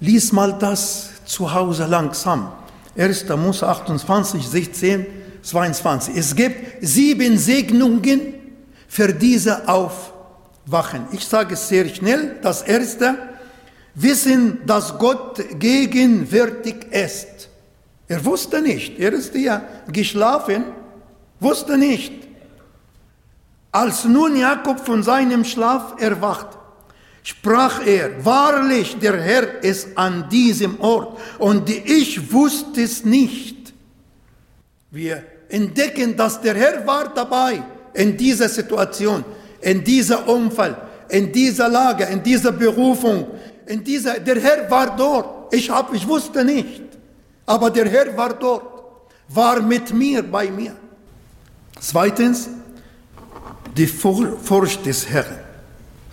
lies 0.00 0.32
mal 0.32 0.54
das 0.58 1.10
zu 1.26 1.52
Hause 1.52 1.84
langsam. 1.84 2.50
1. 2.96 3.28
Mose 3.28 3.68
28, 3.68 4.48
16, 4.48 5.06
22. 5.42 6.16
Es 6.16 6.34
gibt 6.34 6.82
sieben 6.82 7.36
Segnungen 7.36 8.32
für 8.88 9.12
diese 9.12 9.68
Aufwachen. 9.68 11.06
Ich 11.12 11.26
sage 11.26 11.52
es 11.52 11.68
sehr 11.68 11.86
schnell. 11.90 12.36
Das 12.40 12.62
erste, 12.62 13.16
wissen, 13.94 14.60
dass 14.64 14.98
Gott 14.98 15.44
gegenwärtig 15.58 16.86
ist. 16.90 17.50
Er 18.08 18.24
wusste 18.24 18.62
nicht, 18.62 18.98
er 18.98 19.12
ist 19.12 19.34
ja 19.34 19.62
geschlafen, 19.92 20.64
wusste 21.38 21.76
nicht. 21.76 22.14
Als 23.72 24.06
nun 24.06 24.36
Jakob 24.36 24.80
von 24.80 25.02
seinem 25.02 25.44
Schlaf 25.44 26.00
erwacht, 26.00 26.63
sprach 27.24 27.84
er, 27.86 28.22
wahrlich, 28.24 28.98
der 28.98 29.20
Herr 29.20 29.64
ist 29.64 29.96
an 29.96 30.28
diesem 30.28 30.78
Ort 30.80 31.18
und 31.38 31.68
ich 31.70 32.32
wusste 32.32 32.82
es 32.82 33.04
nicht. 33.04 33.72
Wir 34.90 35.24
entdecken, 35.48 36.14
dass 36.16 36.40
der 36.40 36.54
Herr 36.54 36.86
war 36.86 37.12
dabei 37.12 37.62
in 37.94 38.16
dieser 38.16 38.48
Situation, 38.48 39.24
in 39.62 39.82
dieser 39.82 40.28
Unfall, 40.28 40.76
in 41.08 41.32
dieser 41.32 41.68
Lage, 41.68 42.04
in 42.04 42.22
dieser 42.22 42.52
Berufung, 42.52 43.26
in 43.66 43.82
dieser, 43.82 44.20
der 44.20 44.38
Herr 44.38 44.70
war 44.70 44.94
dort. 44.94 45.54
Ich, 45.54 45.70
hab, 45.70 45.94
ich 45.94 46.06
wusste 46.06 46.44
nicht, 46.44 46.82
aber 47.46 47.70
der 47.70 47.88
Herr 47.88 48.14
war 48.14 48.34
dort, 48.34 48.64
war 49.28 49.62
mit 49.62 49.94
mir, 49.94 50.22
bei 50.22 50.50
mir. 50.50 50.76
Zweitens, 51.80 52.50
die 53.74 53.86
Furcht 53.86 54.84
des 54.84 55.08
Herrn. 55.08 55.43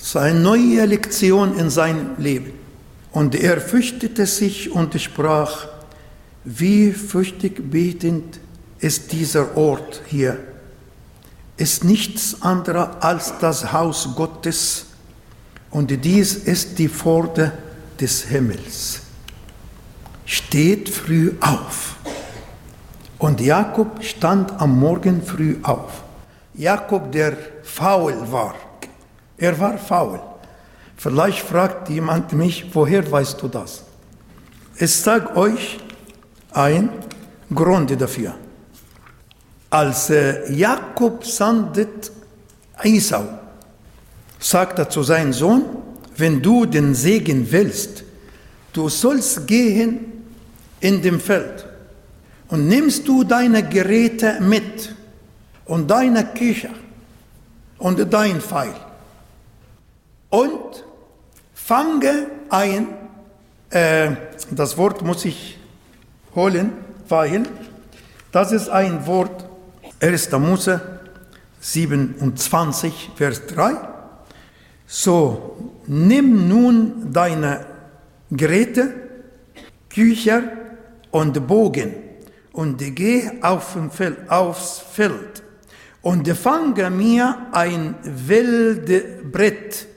Das 0.02 0.10
ist 0.10 0.18
eine 0.18 0.40
neue 0.40 0.84
Lektion 0.86 1.60
in 1.60 1.70
seinem 1.70 2.16
Leben. 2.18 2.54
Und 3.12 3.36
er 3.36 3.62
fürchtete 3.62 4.26
sich 4.26 4.72
und 4.72 5.00
sprach, 5.00 5.68
wie 6.44 6.92
fürchtig 6.92 7.70
betend 7.70 8.40
ist 8.80 9.12
dieser 9.12 9.56
Ort 9.56 10.02
hier. 10.08 10.40
Ist 11.56 11.84
nichts 11.84 12.42
anderes 12.42 12.88
als 13.00 13.38
das 13.40 13.72
Haus 13.72 14.10
Gottes 14.16 14.88
und 15.70 15.92
dies 16.04 16.34
ist 16.34 16.80
die 16.80 16.90
Pforte 16.90 17.52
des 18.00 18.24
Himmels. 18.24 19.02
Steht 20.26 20.90
früh 20.90 21.34
auf. 21.42 21.98
Und 23.20 23.40
Jakob 23.40 24.04
stand 24.04 24.60
am 24.60 24.80
Morgen 24.80 25.22
früh 25.22 25.58
auf. 25.62 26.02
Jakob, 26.56 27.12
der 27.12 27.38
faul 27.62 28.16
war. 28.32 28.56
Er 29.41 29.60
war 29.60 29.80
faul. 29.80 30.21
Vielleicht 30.95 31.39
fragt 31.39 31.89
jemand 31.89 32.32
mich, 32.32 32.63
woher 32.73 33.12
weißt 33.12 33.41
du 33.41 33.47
das? 33.47 33.84
Ich 34.77 34.93
sage 34.93 35.36
euch 35.36 35.80
ein 36.51 36.89
Grund 37.54 37.99
dafür. 37.99 38.36
Als 39.71 40.12
äh, 40.12 40.54
Jakob 40.54 41.25
sandet 41.25 42.12
Esau, 42.84 43.23
sagt 44.38 44.77
er 44.77 44.88
zu 44.88 45.01
seinem 45.01 45.34
Sohn, 45.34 45.63
wenn 46.17 46.39
du 46.39 46.67
den 46.67 46.93
Segen 46.93 47.51
willst, 47.51 48.04
du 48.73 48.89
sollst 48.89 49.47
gehen 49.47 50.23
in 50.82 51.01
dem 51.01 51.19
Feld 51.19 51.65
und 52.49 52.67
nimmst 52.67 53.08
du 53.08 53.23
deine 53.23 53.67
Geräte 53.67 54.39
mit 54.39 54.93
und 55.65 55.89
deine 55.89 56.25
Küche 56.25 56.69
und 57.80 58.13
dein 58.13 58.39
Pfeil 58.39 58.90
und 60.32 60.84
fange 61.54 62.28
ein, 62.50 62.88
äh, 63.70 64.12
das 64.50 64.76
Wort 64.78 65.04
muss 65.04 65.26
ich 65.26 65.60
holen, 66.34 66.72
weil 67.08 67.44
das 68.32 68.52
ist 68.52 68.70
ein 68.70 69.06
Wort, 69.06 69.46
1. 70.00 70.32
Mose 70.32 70.82
27, 71.60 73.12
Vers 73.15 73.46
3. 73.46 73.76
So, 74.88 75.74
nimm 75.86 76.48
nun 76.48 77.13
deine 77.13 77.65
Geräte, 78.32 78.94
Kücher 79.89 80.44
und 81.12 81.46
Bogen 81.46 81.94
und 82.54 82.78
geh 82.96 83.30
auf 83.41 83.78
Feld, 83.91 84.30
aufs 84.30 84.80
Feld 84.80 85.44
und 86.02 86.28
fange 86.30 86.89
mir 86.89 87.48
ein 87.52 87.96
Wildbrett 88.04 89.88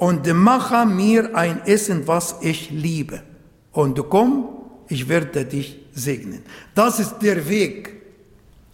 und 0.00 0.26
mache 0.32 0.86
mir 0.86 1.36
ein 1.36 1.60
Essen, 1.66 2.08
was 2.08 2.36
ich 2.40 2.70
liebe. 2.70 3.22
Und 3.70 4.02
komm, 4.08 4.48
ich 4.88 5.06
werde 5.06 5.44
dich 5.44 5.78
segnen. 5.92 6.42
Das 6.74 6.98
ist 6.98 7.16
der 7.20 7.46
Weg 7.46 8.00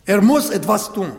Er 0.06 0.22
muss 0.22 0.50
etwas 0.50 0.92
tun. 0.92 1.10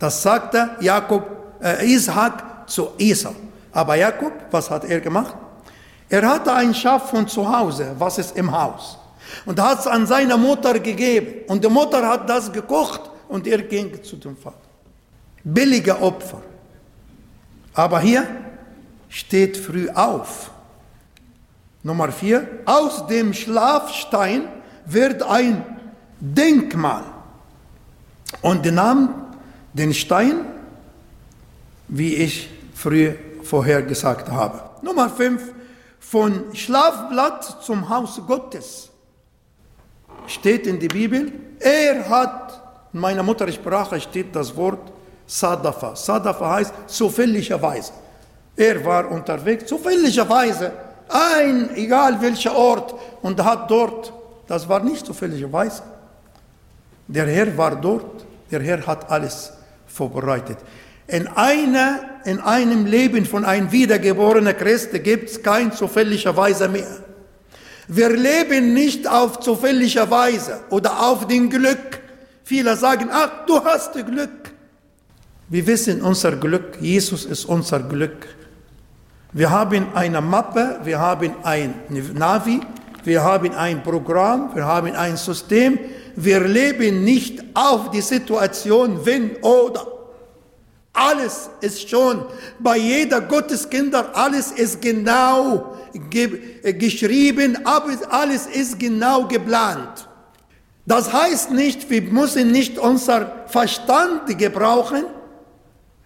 Das 0.00 0.20
sagte 0.20 0.70
Jakob, 0.80 1.24
äh, 1.62 1.86
Isaac 1.86 2.68
zu 2.68 2.88
Esau. 2.98 3.34
Aber 3.72 3.94
Jakob, 3.94 4.32
was 4.50 4.68
hat 4.68 4.84
er 4.84 5.00
gemacht? 5.00 5.36
Er 6.08 6.28
hatte 6.28 6.52
ein 6.52 6.74
Schaf 6.74 7.10
von 7.10 7.28
zu 7.28 7.48
Hause, 7.48 7.94
was 7.96 8.18
ist 8.18 8.36
im 8.36 8.50
Haus. 8.50 8.98
Und 9.44 9.60
hat 9.60 9.78
es 9.78 9.86
an 9.86 10.06
seine 10.08 10.36
Mutter 10.36 10.78
gegeben. 10.80 11.44
Und 11.46 11.62
die 11.62 11.68
Mutter 11.68 12.04
hat 12.04 12.28
das 12.28 12.50
gekocht 12.50 13.02
und 13.28 13.46
er 13.46 13.62
ging 13.62 14.02
zu 14.02 14.16
dem 14.16 14.36
Vater. 14.36 14.58
Billige 15.44 16.02
Opfer. 16.02 16.42
Aber 17.72 18.00
hier 18.00 18.26
steht 19.08 19.56
früh 19.56 19.88
auf. 19.90 20.50
Nummer 21.82 22.10
vier, 22.10 22.48
aus 22.64 23.06
dem 23.06 23.32
Schlafstein 23.32 24.48
wird 24.86 25.22
ein 25.22 25.64
Denkmal. 26.20 27.04
Und 28.42 28.64
die 28.64 28.70
nahm 28.70 29.32
den 29.72 29.94
Stein, 29.94 30.46
wie 31.88 32.14
ich 32.16 32.48
früher 32.74 33.14
vorher 33.42 33.82
gesagt 33.82 34.28
habe. 34.30 34.60
Nummer 34.82 35.08
fünf, 35.08 35.42
von 36.00 36.54
Schlafblatt 36.54 37.62
zum 37.64 37.88
Haus 37.88 38.20
Gottes. 38.26 38.90
Steht 40.26 40.66
in 40.66 40.80
der 40.80 40.88
Bibel, 40.88 41.32
er 41.60 42.08
hat, 42.08 42.62
in 42.92 43.00
meiner 43.00 43.22
Muttersprache 43.22 44.00
steht 44.00 44.34
das 44.34 44.54
Wort 44.56 44.92
Sadafa. 45.26 45.94
Sadafa 45.96 46.54
heißt 46.54 46.74
zufälligerweise. 46.86 47.92
Er 48.56 48.84
war 48.84 49.10
unterwegs, 49.10 49.66
zufälligerweise, 49.66 50.72
ein, 51.08 51.74
egal 51.76 52.20
welcher 52.20 52.56
Ort, 52.56 52.94
und 53.22 53.42
hat 53.44 53.70
dort, 53.70 54.12
das 54.46 54.68
war 54.68 54.82
nicht 54.82 55.04
zufälligerweise. 55.04 55.82
Der 57.06 57.26
Herr 57.26 57.56
war 57.56 57.76
dort, 57.76 58.24
der 58.50 58.60
Herr 58.62 58.86
hat 58.86 59.10
alles 59.10 59.52
vorbereitet. 59.86 60.58
In, 61.08 61.28
einer, 61.28 62.00
in 62.24 62.40
einem 62.40 62.86
Leben 62.86 63.26
von 63.26 63.44
einem 63.44 63.70
wiedergeborenen 63.70 64.56
Christ 64.56 64.92
gibt 65.04 65.30
es 65.30 65.42
kein 65.42 65.72
zufälligerweise 65.72 66.68
mehr. 66.68 67.04
Wir 67.88 68.08
leben 68.10 68.74
nicht 68.74 69.06
auf 69.06 69.38
zufälligerweise 69.38 70.60
oder 70.70 71.06
auf 71.06 71.28
den 71.28 71.48
Glück. 71.48 72.00
Viele 72.42 72.76
sagen, 72.76 73.08
ach, 73.12 73.46
du 73.46 73.64
hast 73.64 73.92
Glück. 73.92 74.52
Wir 75.48 75.64
wissen 75.68 76.02
unser 76.02 76.32
Glück, 76.32 76.78
Jesus 76.80 77.24
ist 77.24 77.44
unser 77.44 77.78
Glück. 77.78 78.26
Wir 79.36 79.50
haben 79.50 79.88
eine 79.94 80.22
Mappe, 80.22 80.80
wir 80.82 80.98
haben 80.98 81.34
ein 81.42 81.74
Navi, 82.14 82.58
wir 83.04 83.22
haben 83.22 83.52
ein 83.52 83.82
Programm, 83.82 84.54
wir 84.54 84.64
haben 84.64 84.96
ein 84.96 85.18
System. 85.18 85.78
Wir 86.14 86.40
leben 86.40 87.04
nicht 87.04 87.44
auf 87.52 87.90
die 87.90 88.00
Situation, 88.00 89.04
wenn 89.04 89.36
oder. 89.42 89.86
Alles 90.94 91.50
ist 91.60 91.86
schon 91.86 92.24
bei 92.60 92.78
jeder 92.78 93.20
Gotteskinder, 93.20 94.08
alles 94.14 94.52
ist 94.52 94.80
genau 94.80 95.76
ge 96.08 96.72
geschrieben, 96.72 97.58
aber 97.66 97.90
alles 98.08 98.46
ist 98.46 98.78
genau 98.78 99.26
geplant. 99.26 100.08
Das 100.86 101.12
heißt 101.12 101.50
nicht, 101.50 101.90
wir 101.90 102.00
müssen 102.00 102.52
nicht 102.52 102.78
unser 102.78 103.44
Verstand 103.48 104.38
gebrauchen 104.38 105.04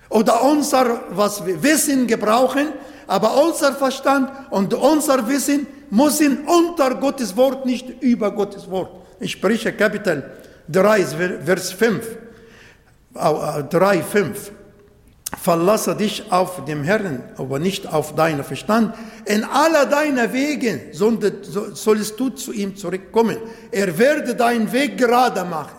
oder 0.09 0.43
unser 0.43 1.03
was 1.11 1.47
wir 1.47 1.63
Wissen 1.63 2.09
gebrauchen, 2.09 2.73
aber 3.11 3.43
unser 3.43 3.73
Verstand 3.73 4.31
und 4.51 4.73
unser 4.73 5.29
Wissen 5.29 5.67
müssen 5.91 6.47
unter 6.47 6.95
Gottes 6.95 7.37
Wort, 7.37 7.67
nicht 7.67 8.01
über 8.01 8.31
Gottes 8.31 8.71
Wort. 8.71 8.93
Ich 9.19 9.33
spreche 9.33 9.73
Kapitel 9.73 10.31
3, 10.69 11.05
Vers 11.45 11.73
5, 11.73 12.07
3, 13.13 14.03
5. 14.03 14.53
Verlasse 15.43 15.97
dich 15.97 16.31
auf 16.31 16.65
dem 16.65 16.85
Herrn, 16.85 17.25
aber 17.37 17.59
nicht 17.59 17.93
auf 17.93 18.15
deinen 18.15 18.45
Verstand. 18.45 18.95
In 19.25 19.43
aller 19.43 19.87
deiner 19.87 20.33
Wege 20.33 20.93
sollst 20.93 22.21
du 22.21 22.29
zu 22.31 22.53
ihm 22.53 22.77
zurückkommen. 22.77 23.39
Er 23.73 23.99
werde 23.99 24.37
deinen 24.37 24.71
Weg 24.71 24.97
gerade 24.97 25.45
machen. 25.45 25.77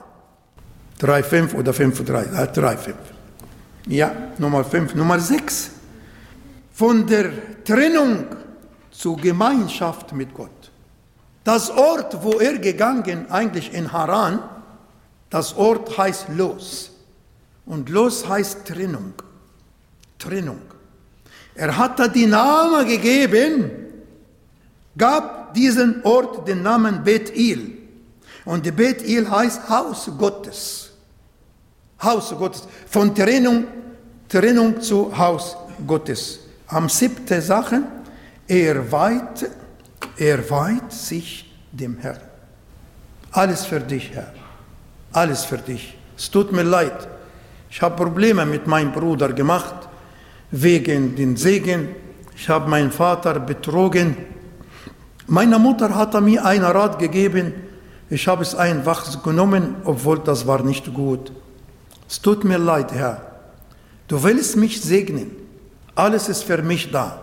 3,5 1.00 1.56
oder 1.56 1.72
5,3, 1.72 2.54
3,5. 2.54 2.94
Ja, 3.88 4.12
Nummer 4.38 4.66
5. 4.66 4.96
Nummer 4.96 5.18
6 5.18 5.72
von 6.82 7.06
der 7.06 7.64
Trennung 7.64 8.26
zur 8.90 9.16
Gemeinschaft 9.16 10.14
mit 10.14 10.34
Gott. 10.34 10.72
Das 11.44 11.70
Ort, 11.70 12.24
wo 12.24 12.40
er 12.40 12.58
gegangen, 12.58 13.30
eigentlich 13.30 13.72
in 13.72 13.94
Haran, 13.94 14.40
das 15.30 15.56
Ort 15.56 15.96
heißt 15.96 16.30
Los. 16.36 16.90
Und 17.68 17.88
Los 17.90 18.28
heißt 18.28 18.66
Trennung. 18.66 19.14
Trennung. 20.18 20.62
Er 21.54 21.78
hat 21.78 22.00
da 22.00 22.08
die 22.08 22.26
Namen 22.26 22.88
gegeben, 22.88 23.70
gab 24.98 25.54
diesen 25.54 26.04
Ort 26.04 26.48
den 26.48 26.64
Namen 26.64 27.04
Bethel. 27.04 27.78
Und 28.44 28.76
Bethel 28.76 29.30
heißt 29.30 29.70
Haus 29.70 30.10
Gottes. 30.18 30.90
Haus 32.02 32.34
Gottes. 32.36 32.64
Von 32.88 33.14
Trennung, 33.14 33.68
Trennung 34.28 34.82
zu 34.82 35.16
Haus 35.16 35.56
Gottes 35.86 36.40
am 36.72 36.90
siebten 36.90 37.42
Sache, 37.42 37.84
er 38.48 38.92
weiht, 38.92 39.50
er 40.18 40.50
weiht 40.50 40.92
sich 40.92 41.54
dem 41.72 41.98
Herrn. 41.98 42.20
Alles 43.32 43.66
für 43.66 43.80
dich, 43.80 44.12
Herr. 44.14 44.34
Alles 45.12 45.46
für 45.46 45.58
dich. 45.58 45.98
Es 46.18 46.32
tut 46.32 46.52
mir 46.52 46.64
leid. 46.64 47.08
Ich 47.70 47.82
habe 47.82 47.96
Probleme 47.96 48.46
mit 48.46 48.68
meinem 48.68 48.92
Bruder 48.92 49.32
gemacht, 49.34 49.76
wegen 50.52 51.16
den 51.16 51.38
Segen. 51.38 51.90
Ich 52.36 52.50
habe 52.50 52.70
meinen 52.70 52.92
Vater 52.92 53.40
betrogen. 53.40 54.18
Meine 55.28 55.60
Mutter 55.60 55.96
hat 55.96 56.20
mir 56.22 56.44
einen 56.44 56.66
Rat 56.66 57.00
gegeben. 57.00 57.54
Ich 58.10 58.28
habe 58.28 58.44
es 58.44 58.56
einfach 58.56 59.24
genommen, 59.24 59.76
obwohl 59.86 60.20
das 60.20 60.46
war 60.46 60.64
nicht 60.64 60.94
gut. 60.94 61.32
Es 62.10 62.22
tut 62.22 62.44
mir 62.44 62.58
leid, 62.58 62.92
Herr. 62.92 63.22
Du 64.08 64.22
willst 64.22 64.58
mich 64.58 64.82
segnen. 64.82 65.41
Alles 66.02 66.30
ist 66.30 66.46
für 66.46 66.64
mich 66.64 66.90
da. 66.90 67.22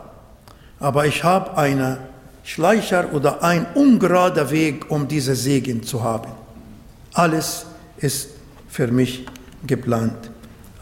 Aber 0.78 1.04
ich 1.04 1.24
habe 1.24 1.56
einen 1.56 1.96
Schleicher 2.44 3.12
oder 3.12 3.42
einen 3.42 3.66
ungerader 3.74 4.52
Weg, 4.52 4.88
um 4.88 5.08
diese 5.08 5.34
Segen 5.34 5.82
zu 5.82 6.04
haben. 6.04 6.30
Alles 7.12 7.66
ist 7.96 8.28
für 8.68 8.86
mich 8.86 9.26
geplant. 9.66 10.30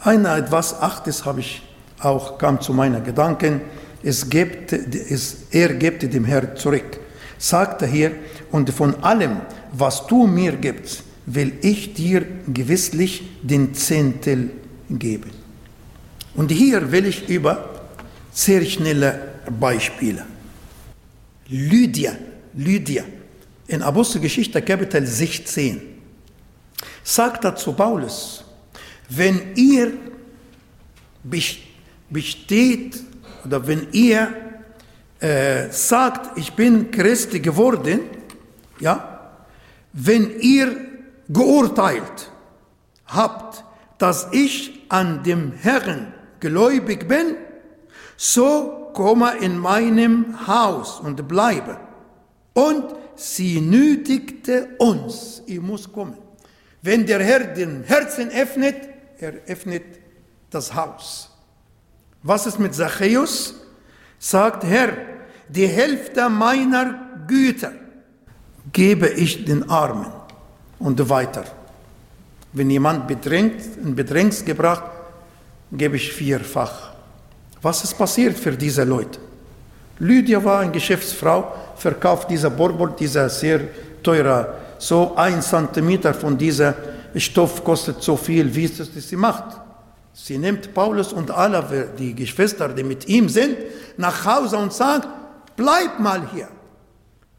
Einer 0.03 0.37
etwas 0.37 0.79
Achtes 0.83 1.25
habe 1.25 1.41
ich 1.41 1.63
auch, 1.99 2.37
kam 2.37 2.61
zu 2.61 2.75
meinen 2.75 3.03
Gedanken. 3.03 3.63
Es 4.03 4.29
gibt, 4.29 4.75
es, 4.75 5.37
er 5.51 5.73
gibt 5.73 6.03
dem 6.03 6.27
Herrn 6.27 6.55
zurück. 6.55 6.99
Sagte 7.39 7.87
hier, 7.87 8.13
und 8.53 8.69
von 8.69 9.03
allem, 9.03 9.41
was 9.73 10.07
du 10.07 10.27
mir 10.27 10.53
gibst, 10.53 11.03
will 11.25 11.55
ich 11.63 11.95
dir 11.95 12.27
gewisslich 12.47 13.27
den 13.43 13.73
Zehntel 13.73 14.51
geben. 14.91 15.31
Und 16.35 16.51
hier 16.53 16.93
will 16.93 17.07
ich 17.07 17.31
über 17.31 17.71
sehr 18.37 18.63
schnelle 18.67 19.41
Beispiele. 19.59 20.27
Lydia, 21.49 22.13
Lydia, 22.53 23.05
in 23.67 23.81
Apostelgeschichte 23.81 24.61
Kapitel 24.61 25.07
16, 25.07 25.81
sagt 27.03 27.45
dazu 27.45 27.73
Paulus, 27.73 28.45
wenn 29.09 29.55
ihr 29.55 29.95
besteht 32.11 33.03
oder 33.43 33.67
wenn 33.67 33.87
ihr 33.93 34.29
äh, 35.19 35.71
sagt, 35.71 36.37
ich 36.37 36.53
bin 36.53 36.91
Christi 36.91 37.41
geworden, 37.41 38.01
ja, 38.81 39.39
wenn 39.95 40.39
ihr 40.41 40.77
geurteilt 41.27 42.31
habt, 43.07 43.65
dass 43.97 44.29
ich 44.33 44.83
an 44.91 45.23
dem 45.23 45.53
Herrn 45.53 46.13
gläubig 46.39 47.09
bin, 47.09 47.37
so 48.17 48.91
komme 48.95 49.37
in 49.39 49.59
meinem 49.59 50.47
Haus 50.47 51.01
und 51.01 51.29
bleibe. 51.29 51.79
Und 52.55 52.85
sie 53.15 53.61
nötigte 53.61 54.69
uns, 54.79 55.43
ich 55.47 55.61
muss 55.61 55.91
kommen. 55.93 56.17
Wenn 56.83 57.05
der 57.05 57.23
Herr 57.23 57.41
den 57.41 57.83
Herzen 57.83 58.31
öffnet, 58.31 58.77
er 59.19 59.35
öffnet 59.47 59.85
das 60.51 60.75
Haus. 60.75 61.31
Was 62.23 62.47
ist 62.47 62.59
mit 62.59 62.75
Zachäus? 62.75 63.55
Sagt 64.19 64.65
Herr, 64.65 64.93
die 65.49 65.67
Hälfte 65.67 66.29
meiner 66.29 66.99
Güter 67.27 67.73
gebe 68.73 69.09
ich 69.09 69.45
den 69.45 69.69
Armen 69.69 70.07
und 70.79 71.09
weiter. 71.09 71.45
Wenn 72.53 72.71
jemand 72.71 73.07
bedrängt, 73.07 73.63
in 73.83 73.95
Bedrängnis 73.95 74.45
gebracht, 74.45 74.85
gebe 75.71 75.97
ich 75.97 76.13
vierfach. 76.13 76.96
Was 77.67 77.83
ist 77.83 77.99
passiert 77.99 78.39
für 78.39 78.53
diese 78.53 78.85
Leute? 78.85 79.19
Lydia 79.99 80.45
war 80.45 80.61
eine 80.61 80.71
Geschäftsfrau, 80.71 81.53
verkauft 81.75 82.31
dieser 82.31 82.49
Bourbon, 82.49 82.95
dieser 82.97 83.29
sehr 83.29 83.61
teure, 84.05 84.55
so 84.79 85.17
ein 85.17 85.43
Zentimeter 85.43 86.15
von 86.15 86.39
dieser 86.39 86.77
Stoff 87.17 87.65
kostet 87.65 88.01
so 88.05 88.17
viel, 88.17 88.55
wie 88.55 88.67
es, 88.67 89.09
sie 89.09 89.17
macht? 89.17 89.59
Sie 90.15 90.39
nimmt 90.39 90.73
Paulus 90.73 91.13
und 91.13 91.33
alle 91.33 91.89
die 91.99 92.15
Geschwister, 92.15 92.69
die 92.69 92.85
mit 92.85 93.09
ihm 93.09 93.29
sind, 93.29 93.57
nach 93.97 94.25
Hause 94.25 94.59
und 94.59 94.73
sagt, 94.73 95.09
bleib 95.57 95.99
mal 95.99 96.23
hier. 96.33 96.47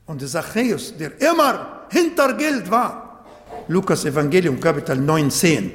Und 0.08 0.20
der 0.20 0.28
Zachäus, 0.28 0.94
der 0.98 1.12
immer 1.22 1.86
hinter 1.90 2.34
Geld 2.34 2.70
war, 2.70 3.24
Lukas 3.70 4.04
Evangelium 4.04 4.60
Kapitel 4.60 4.98
19, 4.98 5.72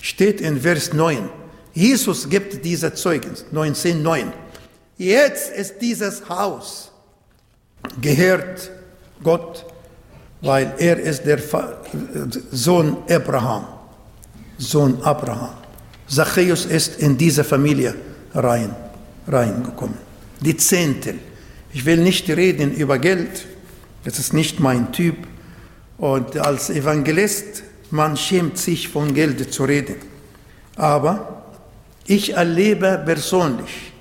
steht 0.00 0.40
in 0.40 0.58
Vers 0.58 0.94
9. 0.94 1.39
Jesus 1.72 2.28
gibt 2.28 2.64
diese 2.64 2.92
Zeugnis, 2.94 3.44
19,9. 3.52 4.26
Jetzt 4.98 5.52
ist 5.52 5.80
dieses 5.80 6.28
Haus 6.28 6.90
gehört 8.00 8.70
Gott, 9.22 9.64
weil 10.42 10.74
er 10.78 10.98
ist 10.98 11.24
der 11.24 11.38
Sohn 12.50 12.98
Abraham, 13.08 13.66
Sohn 14.58 15.00
Abraham. 15.02 15.54
Zachäus 16.06 16.66
ist 16.66 16.98
in 17.00 17.16
diese 17.16 17.44
Familie 17.44 17.94
rein, 18.34 18.74
reingekommen. 19.28 19.96
Die 20.40 20.56
Zehntel. 20.56 21.18
Ich 21.72 21.84
will 21.84 21.98
nicht 21.98 22.28
reden 22.28 22.72
über 22.74 22.98
Geld, 22.98 23.46
das 24.04 24.18
ist 24.18 24.32
nicht 24.32 24.58
mein 24.58 24.92
Typ. 24.92 25.16
Und 25.98 26.36
als 26.38 26.70
Evangelist, 26.70 27.62
man 27.90 28.16
schämt 28.16 28.58
sich 28.58 28.88
von 28.88 29.14
Geld 29.14 29.52
zu 29.52 29.64
reden. 29.64 29.96
Aber 30.76 31.39
ich 32.06 32.34
erlebe 32.34 33.02
persönlich, 33.04 33.92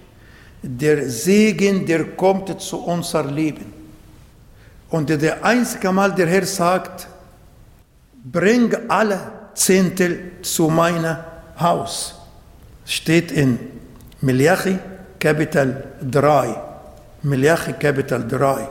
der 0.61 1.09
Segen, 1.09 1.85
der 1.85 2.03
kommt 2.15 2.61
zu 2.61 2.83
unser 2.83 3.23
Leben. 3.23 3.73
Und 4.89 5.09
der 5.09 5.43
einzige 5.45 5.91
Mal, 5.91 6.13
der 6.13 6.27
Herr 6.27 6.45
sagt, 6.45 7.07
bring 8.23 8.75
alle 8.87 9.19
Zehntel 9.53 10.31
zu 10.41 10.69
meinem 10.69 11.17
Haus. 11.59 12.15
Steht 12.85 13.31
in 13.31 13.59
Miliachi 14.21 14.79
Kapitel 15.19 15.83
3. 16.01 16.55
Miliachi 17.23 17.73
Kapitel 17.73 18.27
3. 18.27 18.67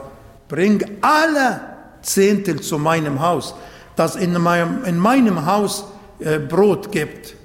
Bring 0.47 0.83
alle 1.01 1.61
Zehntel 2.01 2.59
zu 2.61 2.77
meinem 2.77 3.21
Haus, 3.21 3.53
dass 3.95 4.15
in 4.15 4.33
meinem, 4.33 4.83
in 4.85 4.97
meinem 4.97 5.45
Haus 5.45 5.85
äh, 6.19 6.39
Brot 6.39 6.91
gibt. 6.91 7.35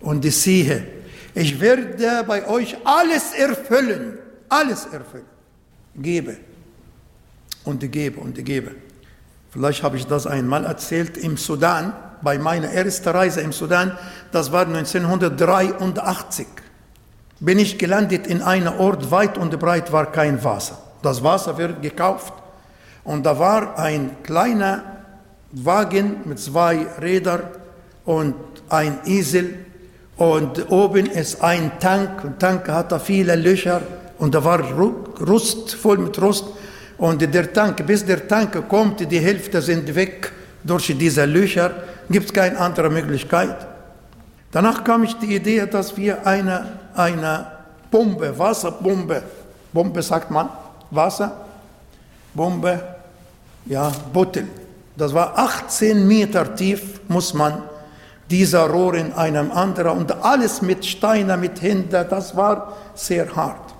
Und 0.00 0.24
ich 0.24 0.36
sehe, 0.36 0.84
ich 1.34 1.60
werde 1.60 2.24
bei 2.26 2.46
euch 2.46 2.76
alles 2.84 3.32
erfüllen, 3.34 4.18
alles 4.48 4.86
erfüllen. 4.86 5.26
Gebe 5.96 6.36
und 7.64 7.90
gebe 7.90 8.20
und 8.20 8.44
gebe. 8.44 8.72
Vielleicht 9.50 9.82
habe 9.82 9.96
ich 9.96 10.06
das 10.06 10.26
einmal 10.26 10.64
erzählt 10.64 11.16
im 11.16 11.36
Sudan, 11.36 11.92
bei 12.22 12.38
meiner 12.38 12.68
ersten 12.68 13.08
Reise 13.10 13.40
im 13.40 13.52
Sudan, 13.52 13.96
das 14.32 14.50
war 14.50 14.66
1983, 14.66 16.46
bin 17.40 17.58
ich 17.58 17.78
gelandet 17.78 18.26
in 18.26 18.42
einem 18.42 18.72
Ort, 18.78 19.10
weit 19.10 19.36
und 19.38 19.56
breit 19.58 19.92
war 19.92 20.10
kein 20.10 20.42
Wasser. 20.42 20.78
Das 21.02 21.22
Wasser 21.22 21.58
wird 21.58 21.82
gekauft 21.82 22.32
und 23.04 23.24
da 23.26 23.38
war 23.38 23.78
ein 23.78 24.16
kleiner 24.22 24.82
Wagen 25.52 26.22
mit 26.24 26.40
zwei 26.40 26.86
Rädern 27.00 27.42
und 28.04 28.34
ein 28.70 28.98
Esel 29.04 29.58
und 30.16 30.70
oben 30.70 31.06
ist 31.06 31.42
ein 31.42 31.72
Tank. 31.80 32.24
Und 32.24 32.38
Tank 32.38 32.68
hatte 32.68 33.00
viele 33.00 33.34
Löcher 33.34 33.80
und 34.18 34.34
da 34.34 34.44
war 34.44 34.60
Rust, 34.60 35.74
voll 35.74 35.98
mit 35.98 36.20
Rust. 36.20 36.44
Und 36.98 37.20
der 37.20 37.52
Tank, 37.52 37.84
bis 37.86 38.04
der 38.04 38.28
Tank 38.28 38.68
kommt, 38.68 39.00
die 39.10 39.18
Hälfte 39.18 39.60
sind 39.60 39.92
weg 39.94 40.32
durch 40.62 40.94
diese 40.96 41.24
Löcher, 41.24 41.72
gibt 42.08 42.26
es 42.26 42.32
keine 42.32 42.58
andere 42.58 42.88
Möglichkeit. 42.88 43.56
Danach 44.52 44.84
kam 44.84 45.02
ich 45.02 45.14
die 45.14 45.34
Idee, 45.34 45.66
dass 45.66 45.96
wir 45.96 46.24
eine, 46.24 46.78
eine 46.94 47.46
Bombe, 47.90 48.38
Wasserbombe, 48.38 49.22
Bombe 49.72 50.00
sagt 50.02 50.30
man, 50.30 50.48
Wasserbombe, 50.92 52.80
ja, 53.66 53.90
Bottel. 54.12 54.46
Das 54.96 55.12
war 55.12 55.36
18 55.36 56.06
Meter 56.06 56.54
tief, 56.54 57.00
muss 57.08 57.34
man 57.34 57.62
dieser 58.30 58.68
Rohr 58.68 58.94
in 58.94 59.12
einem 59.12 59.50
anderen 59.50 59.98
und 59.98 60.12
alles 60.24 60.62
mit 60.62 60.84
Steinen, 60.84 61.38
mit 61.40 61.60
Händen, 61.60 62.06
das 62.08 62.36
war 62.36 62.76
sehr 62.94 63.34
hart. 63.34 63.74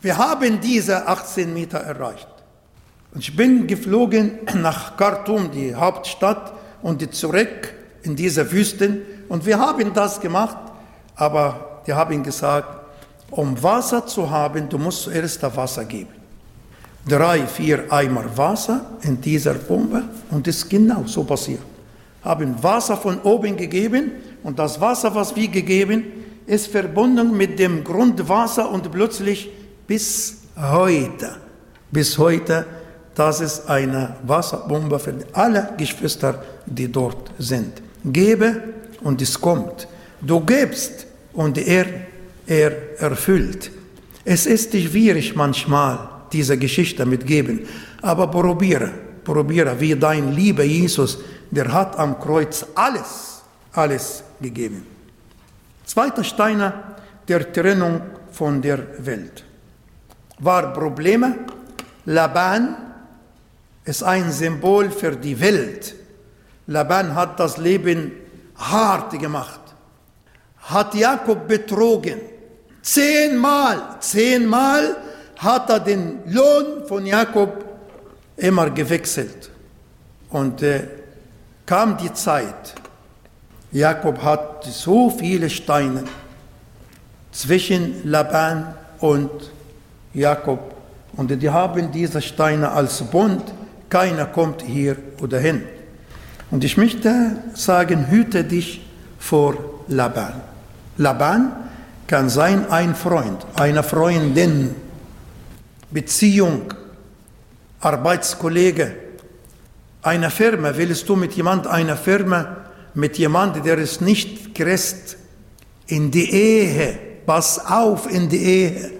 Wir 0.00 0.16
haben 0.16 0.60
diese 0.60 1.06
18 1.06 1.52
Meter 1.52 1.78
erreicht. 1.78 2.28
Und 3.12 3.20
ich 3.20 3.34
bin 3.34 3.66
geflogen 3.66 4.38
nach 4.54 4.96
Khartoum, 4.96 5.50
die 5.50 5.74
Hauptstadt, 5.74 6.52
und 6.82 7.14
zurück 7.14 7.74
in 8.02 8.14
diese 8.14 8.50
Wüsten. 8.52 9.02
Und 9.28 9.44
wir 9.44 9.58
haben 9.58 9.92
das 9.92 10.20
gemacht, 10.20 10.56
aber 11.16 11.82
die 11.86 11.92
haben 11.92 12.22
gesagt, 12.22 12.68
um 13.30 13.60
Wasser 13.62 14.06
zu 14.06 14.30
haben, 14.30 14.68
du 14.68 14.78
musst 14.78 15.02
zuerst 15.02 15.42
das 15.42 15.56
Wasser 15.56 15.84
geben. 15.84 16.10
Drei, 17.06 17.46
vier 17.46 17.90
Eimer 17.90 18.24
Wasser 18.36 18.84
in 19.02 19.20
dieser 19.20 19.54
Pumpe 19.54 20.04
und 20.30 20.46
es 20.46 20.58
ist 20.58 20.70
genau 20.70 21.04
so 21.06 21.24
passiert. 21.24 21.62
Haben 22.22 22.62
Wasser 22.62 22.96
von 22.96 23.20
oben 23.22 23.56
gegeben 23.56 24.12
und 24.42 24.58
das 24.58 24.80
Wasser, 24.80 25.14
was 25.14 25.34
wir 25.34 25.48
gegeben, 25.48 26.04
ist 26.46 26.68
verbunden 26.68 27.36
mit 27.36 27.58
dem 27.58 27.84
Grundwasser 27.84 28.70
und 28.70 28.90
plötzlich 28.90 29.50
bis 29.86 30.38
heute, 30.56 31.36
bis 31.90 32.18
heute, 32.18 32.66
das 33.14 33.40
ist 33.40 33.68
eine 33.68 34.16
Wasserbombe 34.24 34.98
für 34.98 35.14
alle 35.32 35.70
Geschwister, 35.76 36.42
die 36.66 36.90
dort 36.90 37.30
sind. 37.38 37.82
Gebe 38.04 38.62
und 39.02 39.20
es 39.20 39.40
kommt. 39.40 39.88
Du 40.20 40.40
gibst 40.40 41.06
und 41.32 41.58
er, 41.58 41.86
er 42.46 43.00
erfüllt. 43.00 43.70
Es 44.24 44.46
ist 44.46 44.72
schwierig 44.72 45.34
manchmal, 45.34 45.98
diese 46.32 46.56
Geschichte 46.58 47.06
mitgeben, 47.06 47.60
aber 48.02 48.26
probiere, 48.28 48.90
probiere, 49.24 49.80
wie 49.80 49.94
dein 49.94 50.34
lieber 50.34 50.62
Jesus, 50.62 51.18
der 51.50 51.72
hat 51.72 51.98
am 51.98 52.18
Kreuz 52.18 52.64
alles, 52.74 53.42
alles 53.72 54.22
gegeben. 54.40 54.86
Zweiter 55.84 56.24
Steiner 56.24 56.96
der 57.26 57.52
Trennung 57.52 58.02
von 58.30 58.60
der 58.60 59.04
Welt 59.04 59.44
war 60.38 60.72
Probleme. 60.72 61.34
Laban 62.04 62.76
ist 63.84 64.02
ein 64.02 64.30
Symbol 64.32 64.90
für 64.90 65.16
die 65.16 65.38
Welt. 65.40 65.94
Laban 66.66 67.14
hat 67.14 67.40
das 67.40 67.56
Leben 67.56 68.12
hart 68.56 69.18
gemacht, 69.18 69.60
hat 70.58 70.94
Jakob 70.94 71.48
betrogen. 71.48 72.20
Zehnmal, 72.82 73.96
zehnmal 74.00 74.96
hat 75.36 75.70
er 75.70 75.80
den 75.80 76.20
Lohn 76.26 76.86
von 76.86 77.06
Jakob 77.06 77.64
immer 78.36 78.70
gewechselt. 78.70 79.50
Und 80.30 80.62
äh, 80.62 80.86
kam 81.68 81.98
die 81.98 82.12
Zeit, 82.14 82.72
Jakob 83.70 84.22
hat 84.22 84.64
so 84.64 85.10
viele 85.10 85.50
Steine 85.50 86.04
zwischen 87.30 88.08
Laban 88.10 88.74
und 89.00 89.30
Jakob. 90.14 90.74
Und 91.14 91.30
die 91.30 91.50
haben 91.50 91.92
diese 91.92 92.22
Steine 92.22 92.70
als 92.72 93.02
Bund. 93.02 93.42
Keiner 93.90 94.24
kommt 94.24 94.62
hier 94.62 94.96
oder 95.20 95.38
hin. 95.38 95.62
Und 96.50 96.64
ich 96.64 96.78
möchte 96.78 97.36
sagen, 97.52 98.08
hüte 98.08 98.44
dich 98.44 98.80
vor 99.18 99.54
Laban. 99.88 100.40
Laban 100.96 101.52
kann 102.06 102.30
sein 102.30 102.70
ein 102.70 102.94
Freund, 102.94 103.44
eine 103.54 103.82
Freundin, 103.82 104.74
Beziehung, 105.90 106.72
Arbeitskollege, 107.80 109.07
eine 110.02 110.30
Firma. 110.30 110.76
Willst 110.76 111.08
du 111.08 111.16
mit 111.16 111.34
jemand 111.34 111.66
einer 111.66 111.96
Firma, 111.96 112.58
mit 112.94 113.18
jemandem, 113.18 113.62
der 113.62 113.78
es 113.78 114.00
nicht 114.00 114.54
Christ, 114.54 115.16
in 115.86 116.10
die 116.10 116.30
Ehe, 116.30 116.98
pass 117.24 117.64
auf 117.64 118.10
in 118.10 118.28
die 118.28 118.42
Ehe, 118.42 118.90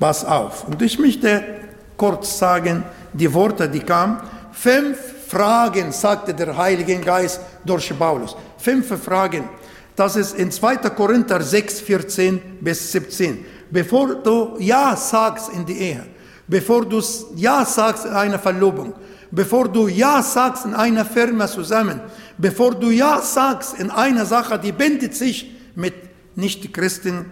Pass 0.00 0.24
auf. 0.24 0.64
Und 0.66 0.80
ich 0.80 0.98
möchte 0.98 1.44
kurz 1.94 2.38
sagen, 2.38 2.82
die 3.12 3.32
Worte, 3.34 3.68
die 3.68 3.80
kamen. 3.80 4.16
Fünf 4.50 4.96
Fragen, 5.28 5.92
sagte 5.92 6.32
der 6.32 6.56
Heilige 6.56 6.96
Geist 7.00 7.38
durch 7.66 7.96
Paulus. 7.96 8.34
Fünf 8.56 8.88
Fragen. 9.04 9.44
Das 9.94 10.16
ist 10.16 10.34
in 10.38 10.50
2. 10.50 10.76
Korinther 10.96 11.42
6, 11.42 11.82
14 11.82 12.40
bis 12.62 12.90
17. 12.92 13.44
Bevor 13.70 14.14
du 14.14 14.56
Ja 14.58 14.96
sagst 14.96 15.50
in 15.52 15.66
die 15.66 15.78
Ehe, 15.78 16.06
bevor 16.48 16.86
du 16.86 17.02
Ja 17.36 17.66
sagst 17.66 18.06
in 18.06 18.12
einer 18.12 18.38
Verlobung, 18.38 18.94
bevor 19.30 19.68
du 19.68 19.88
Ja 19.88 20.22
sagst 20.22 20.64
in 20.64 20.74
einer 20.74 21.04
Firma 21.04 21.46
zusammen, 21.46 22.00
bevor 22.38 22.74
du 22.74 22.90
Ja 22.90 23.20
sagst 23.20 23.78
in 23.78 23.90
einer 23.90 24.26
Sache, 24.26 24.58
die 24.58 24.72
bindet 24.72 25.14
sich 25.14 25.50
mit 25.74 25.94
Nicht-Christen 26.36 27.26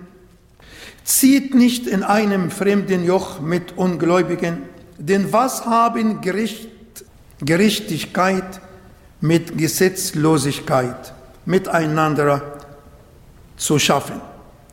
Zieht 1.08 1.54
nicht 1.54 1.86
in 1.86 2.02
einem 2.02 2.50
fremden 2.50 3.02
Joch 3.02 3.40
mit 3.40 3.78
Ungläubigen, 3.78 4.64
denn 4.98 5.32
was 5.32 5.64
haben 5.64 6.20
Gericht, 6.20 6.68
Gerechtigkeit 7.40 8.60
mit 9.22 9.56
Gesetzlosigkeit 9.56 11.14
miteinander 11.46 12.58
zu 13.56 13.78
schaffen. 13.78 14.20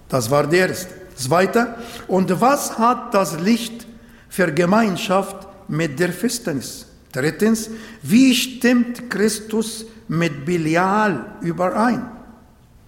Das 0.09 0.29
war 0.29 0.45
der 0.45 0.67
erste. 0.67 0.93
Zweiter, 1.15 1.77
und 2.09 2.41
was 2.41 2.77
hat 2.77 3.13
das 3.13 3.39
Licht 3.39 3.87
für 4.27 4.51
Gemeinschaft 4.51 5.47
mit 5.69 5.97
der 5.97 6.11
Finsternis? 6.11 6.85
Drittens, 7.15 7.69
wie 8.01 8.35
stimmt 8.35 9.09
Christus 9.09 9.85
mit 10.09 10.45
Belial 10.45 11.37
überein? 11.41 12.11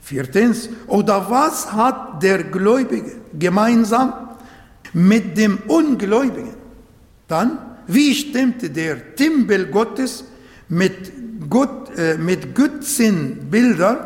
Viertens, 0.01 0.69
oder 0.88 1.30
was 1.30 1.71
hat 1.71 2.21
der 2.21 2.43
Gläubige 2.43 3.13
gemeinsam 3.39 4.13
mit 4.91 5.38
dem 5.38 5.59
Ungläubigen? 5.67 6.55
Dann, 7.30 7.57
wie 7.88 8.13
stimmt 8.13 8.75
der 8.75 9.15
Tempel 9.15 9.67
Gottes 9.67 10.25
mit, 10.67 11.49
Gott, 11.49 11.97
äh, 11.97 12.17
mit 12.17 12.53
Götzenbildern 12.53 13.97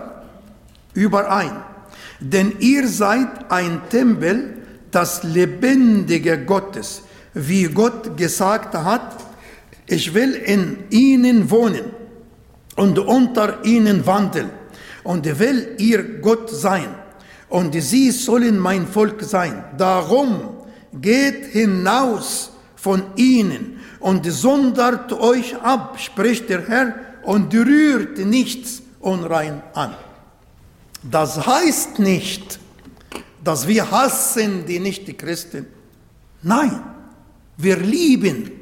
überein? 0.94 1.64
Denn 2.20 2.54
ihr 2.60 2.88
seid 2.88 3.50
ein 3.50 3.82
Tempel, 3.90 4.58
das 4.92 5.24
lebendige 5.24 6.46
Gottes, 6.46 7.02
wie 7.34 7.64
Gott 7.64 8.16
gesagt 8.18 8.76
hat, 8.76 9.31
ich 9.92 10.14
will 10.14 10.34
in 10.34 10.86
ihnen 10.90 11.50
wohnen 11.52 11.86
und 12.78 12.98
unter 12.98 13.64
ihnen 13.66 14.06
wandeln 14.06 14.50
und 15.04 15.26
will 15.40 15.76
ihr 15.78 16.04
Gott 16.22 16.50
sein 16.50 16.96
und 17.50 17.74
sie 17.74 18.12
sollen 18.12 18.58
mein 18.58 18.88
Volk 18.88 19.22
sein. 19.22 19.64
Darum 19.78 20.50
geht 20.94 21.48
hinaus 21.48 22.52
von 22.76 23.04
ihnen 23.18 23.80
und 24.00 24.26
sondert 24.26 25.12
euch 25.12 25.56
ab, 25.62 26.00
spricht 26.00 26.50
der 26.50 26.68
Herr, 26.68 26.96
und 27.24 27.54
rührt 27.54 28.18
nichts 28.18 28.82
unrein 29.00 29.62
an. 29.74 29.94
Das 31.04 31.46
heißt 31.46 32.00
nicht, 32.00 32.60
dass 33.44 33.68
wir 33.68 33.92
hassen 33.92 34.66
die 34.66 34.80
Nicht-Christen. 34.80 35.68
Nein, 36.42 36.82
wir 37.58 37.78
lieben 37.78 38.61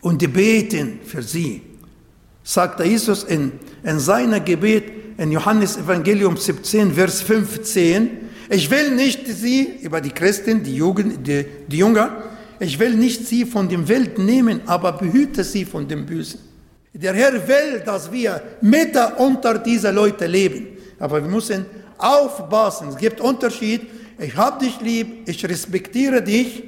und 0.00 0.32
beten 0.32 1.00
für 1.04 1.22
sie. 1.22 1.62
Sagt 2.42 2.80
Jesus 2.80 3.24
in, 3.24 3.52
in 3.82 3.98
seinem 3.98 4.44
Gebet 4.44 4.84
in 5.18 5.32
Johannes 5.32 5.76
Evangelium 5.76 6.36
17, 6.36 6.94
Vers 6.94 7.20
15, 7.22 8.10
ich 8.48 8.70
will 8.70 8.94
nicht 8.94 9.26
sie, 9.26 9.76
über 9.82 10.00
die 10.00 10.10
Christen, 10.10 10.62
die 10.62 10.76
Jugend, 10.76 11.26
die, 11.26 11.44
die 11.68 11.78
Jünger, 11.78 12.24
ich 12.58 12.78
will 12.78 12.94
nicht 12.94 13.26
sie 13.26 13.44
von 13.44 13.68
dem 13.68 13.86
Welt 13.88 14.18
nehmen, 14.18 14.62
aber 14.66 14.92
behüte 14.92 15.44
sie 15.44 15.64
von 15.64 15.86
dem 15.86 16.04
Bösen. 16.06 16.40
Der 16.92 17.14
Herr 17.14 17.32
will, 17.46 17.80
dass 17.84 18.10
wir 18.10 18.42
mitten 18.60 19.12
unter 19.18 19.58
diese 19.58 19.90
Leute 19.90 20.26
leben. 20.26 20.66
Aber 20.98 21.22
wir 21.22 21.30
müssen 21.30 21.64
aufpassen. 21.96 22.88
Es 22.88 22.96
gibt 22.96 23.20
Unterschied. 23.20 23.82
Ich 24.18 24.36
habe 24.36 24.64
dich 24.64 24.80
lieb, 24.80 25.28
ich 25.28 25.42
respektiere 25.48 26.22
dich, 26.22 26.64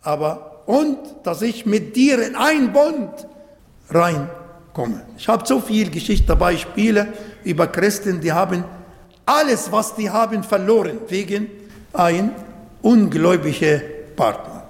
aber 0.00 0.51
und 0.66 0.98
dass 1.24 1.42
ich 1.42 1.66
mit 1.66 1.96
dir 1.96 2.26
in 2.26 2.36
ein 2.36 2.72
Bund 2.72 3.26
reinkomme. 3.90 5.02
Ich 5.16 5.28
habe 5.28 5.46
so 5.46 5.60
viel 5.60 5.90
Geschichte, 5.90 6.36
Beispiele 6.36 7.08
über 7.44 7.66
Christen, 7.66 8.20
die 8.20 8.32
haben 8.32 8.64
alles, 9.26 9.70
was 9.70 9.94
die 9.94 10.10
haben, 10.10 10.42
verloren 10.42 10.98
wegen 11.08 11.48
ein 11.92 12.32
ungläubiger 12.80 13.80
Partner. 14.16 14.64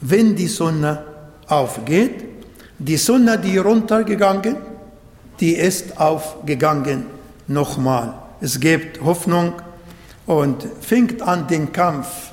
Wenn 0.00 0.34
die 0.34 0.48
Sonne 0.48 1.04
aufgeht, 1.46 2.24
die 2.78 2.96
Sonne, 2.96 3.38
die 3.38 3.58
runtergegangen, 3.58 4.56
die 5.38 5.54
ist 5.54 5.98
aufgegangen 6.00 7.06
nochmal. 7.46 8.14
Es 8.40 8.58
gibt 8.58 9.00
Hoffnung 9.02 9.54
und 10.26 10.66
fängt 10.80 11.22
an 11.22 11.46
den 11.46 11.72
Kampf. 11.72 12.31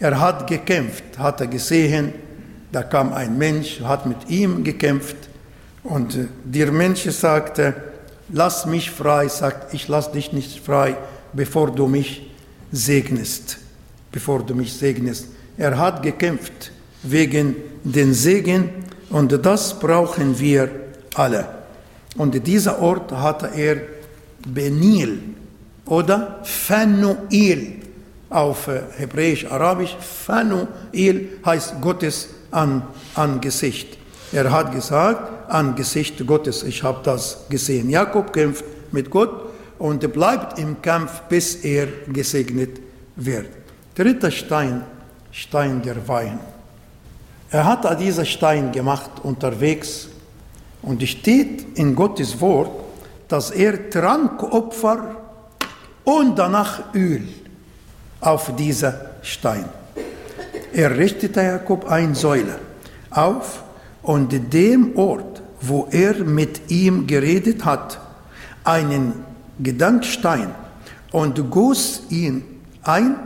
Er 0.00 0.18
hat 0.18 0.46
gekämpft, 0.46 1.18
hat 1.18 1.42
er 1.42 1.46
gesehen, 1.46 2.14
da 2.72 2.82
kam 2.82 3.12
ein 3.12 3.36
Mensch, 3.36 3.80
hat 3.80 4.06
mit 4.06 4.30
ihm 4.30 4.64
gekämpft 4.64 5.16
und 5.84 6.16
der 6.44 6.72
Mensch 6.72 7.04
sagte, 7.10 7.74
lass 8.30 8.64
mich 8.64 8.90
frei, 8.90 9.28
sagt, 9.28 9.74
ich 9.74 9.88
lass 9.88 10.10
dich 10.10 10.32
nicht 10.32 10.64
frei, 10.64 10.96
bevor 11.34 11.70
du 11.70 11.86
mich 11.86 12.30
segnest, 12.72 13.58
bevor 14.10 14.42
du 14.42 14.54
mich 14.54 14.72
segnest. 14.72 15.26
Er 15.58 15.76
hat 15.76 16.02
gekämpft 16.02 16.72
wegen 17.02 17.56
den 17.84 18.14
Segen 18.14 18.70
und 19.10 19.32
das 19.44 19.78
brauchen 19.78 20.38
wir 20.40 20.70
alle. 21.14 21.46
Und 22.16 22.46
dieser 22.46 22.80
Ort 22.80 23.12
hatte 23.12 23.50
er 23.54 23.76
Benil 24.46 25.20
oder 25.84 26.40
Phanuel 26.44 27.79
auf 28.30 28.68
äh, 28.68 28.82
Hebräisch-Arabisch. 28.96 29.96
Phanuel 30.00 31.28
heißt 31.44 31.80
Gottes 31.80 32.28
Angesicht. 33.14 33.98
Er 34.32 34.50
hat 34.50 34.72
gesagt, 34.72 35.50
Angesicht 35.50 36.24
Gottes, 36.26 36.62
ich 36.62 36.82
habe 36.82 37.00
das 37.02 37.44
gesehen. 37.48 37.90
Jakob 37.90 38.32
kämpft 38.32 38.64
mit 38.92 39.10
Gott 39.10 39.50
und 39.78 40.12
bleibt 40.12 40.58
im 40.58 40.80
Kampf, 40.80 41.22
bis 41.28 41.56
er 41.56 41.88
gesegnet 42.06 42.80
wird. 43.16 43.48
Dritter 43.94 44.30
Stein, 44.30 44.84
Stein 45.32 45.82
der 45.82 46.06
Wein. 46.06 46.38
Er 47.50 47.64
hat 47.64 48.00
diesen 48.00 48.24
Stein 48.24 48.70
gemacht 48.70 49.10
unterwegs 49.24 50.08
und 50.82 51.02
steht 51.08 51.76
in 51.76 51.96
Gottes 51.96 52.40
Wort, 52.40 52.70
dass 53.26 53.50
er 53.50 53.90
Trankopfer 53.90 55.16
und 56.04 56.38
danach 56.38 56.94
Öl 56.94 57.22
auf 58.20 58.54
dieser 58.56 58.94
Stein. 59.22 59.64
Er 60.72 60.96
richtete 60.96 61.42
Jakob 61.42 61.90
eine 61.90 62.14
Säule 62.14 62.58
auf 63.10 63.62
und 64.02 64.52
dem 64.52 64.96
Ort, 64.96 65.42
wo 65.60 65.88
er 65.90 66.14
mit 66.24 66.70
ihm 66.70 67.06
geredet 67.06 67.64
hat, 67.64 67.98
einen 68.64 69.24
Gedankstein 69.58 70.50
und 71.12 71.50
goss 71.50 72.02
ihn 72.08 72.44
ein 72.82 73.16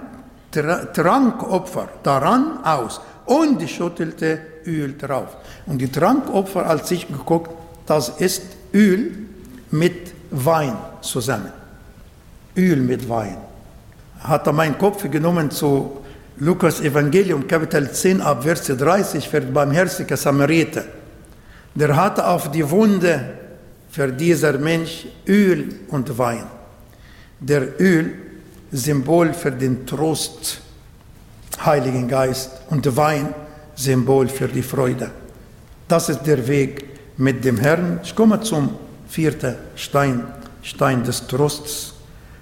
Trankopfer 0.51 1.89
daran 2.03 2.65
aus 2.65 3.01
und 3.27 3.69
schüttelte 3.69 4.39
Öl 4.67 4.97
drauf. 4.97 5.37
Und 5.67 5.79
die 5.79 5.91
Trankopfer, 5.91 6.67
als 6.67 6.91
ich 6.91 7.09
geguckt, 7.09 7.51
das 7.87 8.09
ist 8.09 8.43
Öl 8.73 9.13
mit 9.71 10.13
Wein 10.31 10.77
zusammen. 11.01 11.53
Öl 12.57 12.77
mit 12.77 13.09
Wein. 13.09 13.37
Hat 14.25 14.47
er 14.47 14.55
meinen 14.55 14.79
Kopf 14.79 15.09
genommen 15.11 15.51
zu 15.51 15.99
Lukas 16.39 16.81
Evangelium, 16.81 17.47
Kapitel 17.47 17.93
10, 17.93 18.23
ab 18.23 18.43
Vers 18.43 18.67
30, 18.67 19.29
für 19.29 19.43
barmherziger 19.43 20.17
Samariter. 20.17 20.85
Der 21.75 21.95
hatte 21.95 22.27
auf 22.27 22.51
die 22.51 22.69
Wunde 22.69 23.35
für 23.91 24.11
dieser 24.11 24.57
Mensch 24.59 25.07
Öl 25.29 25.75
und 25.89 26.17
Wein. 26.17 26.45
Der 27.39 27.79
Öl, 27.79 28.15
Symbol 28.73 29.35
für 29.35 29.53
den 29.53 29.87
Trost, 29.87 30.63
Heiligen 31.63 32.09
Geist, 32.09 32.51
und 32.71 32.97
Wein, 32.97 33.35
Symbol 33.75 34.29
für 34.29 34.49
die 34.49 34.63
Freude. 34.63 35.11
Das 35.87 36.09
ist 36.09 36.23
der 36.23 36.49
Weg 36.49 36.87
mit 37.19 37.45
dem 37.45 37.59
Herrn. 37.59 38.01
Ich 38.03 38.17
komme 38.17 38.41
zum 38.41 38.71
vierten 39.07 39.57
Stein, 39.77 40.25
Stein 40.63 41.05
des 41.05 41.27
Trosts. 41.27 41.93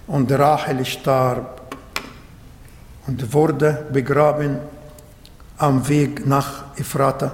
Und 0.07 0.31
Rachel 0.31 0.85
starb 0.85 1.62
und 3.07 3.33
wurde 3.33 3.87
begraben 3.93 4.59
am 5.59 5.87
Weg 5.89 6.27
nach 6.27 6.65
Ephrata, 6.77 7.33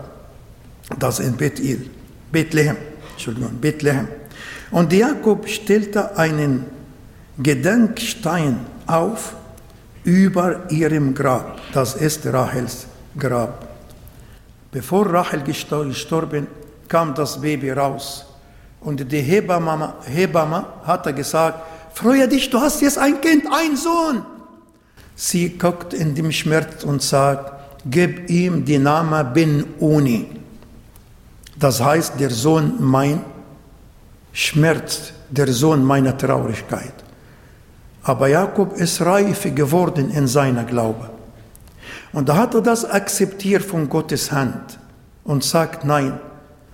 das 0.98 1.20
in 1.20 1.36
Bethel, 1.36 1.90
Bethlehem, 2.30 2.76
Entschuldigung, 3.12 3.54
Bethlehem. 3.60 4.08
Und 4.70 4.92
Jakob 4.92 5.48
stellte 5.48 6.16
einen 6.16 6.66
Gedenkstein 7.38 8.60
auf 8.86 9.34
über 10.04 10.70
ihrem 10.70 11.14
Grab. 11.14 11.58
Das 11.72 11.94
ist 11.94 12.26
Rachels 12.26 12.86
Grab. 13.18 13.66
Bevor 14.70 15.06
Rachel 15.06 15.42
gestorben, 15.42 16.46
kam 16.88 17.14
das 17.14 17.40
Baby 17.40 17.70
raus. 17.70 18.26
Und 18.80 19.10
die 19.10 19.20
Hebamme, 19.20 19.94
Hebamme 20.04 20.66
hatte 20.84 21.12
gesagt, 21.12 21.60
freue 21.94 22.28
dich, 22.28 22.48
du 22.50 22.60
hast 22.60 22.80
jetzt 22.80 22.98
ein 22.98 23.20
Kind, 23.20 23.44
ein 23.50 23.76
Sohn. 23.76 24.22
Sie 25.20 25.58
guckt 25.58 25.94
in 25.94 26.14
dem 26.14 26.30
Schmerz 26.30 26.84
und 26.84 27.02
sagt, 27.02 27.52
gib 27.84 28.30
ihm 28.30 28.64
die 28.64 28.78
Name 28.78 29.24
Ben 29.24 29.64
Uni. 29.80 30.28
Das 31.58 31.82
heißt, 31.82 32.20
der 32.20 32.30
Sohn 32.30 32.74
mein 32.78 33.22
Schmerz, 34.32 35.12
der 35.28 35.48
Sohn 35.48 35.84
meiner 35.84 36.16
Traurigkeit. 36.16 36.94
Aber 38.04 38.28
Jakob 38.28 38.76
ist 38.76 39.00
reif 39.00 39.52
geworden 39.52 40.08
in 40.10 40.28
seiner 40.28 40.62
Glaube. 40.62 41.10
Und 42.12 42.28
da 42.28 42.36
hat 42.36 42.54
er 42.54 42.60
das 42.60 42.84
akzeptiert 42.84 43.64
von 43.64 43.88
Gottes 43.88 44.30
Hand 44.30 44.78
und 45.24 45.42
sagt, 45.42 45.84
nein, 45.84 46.20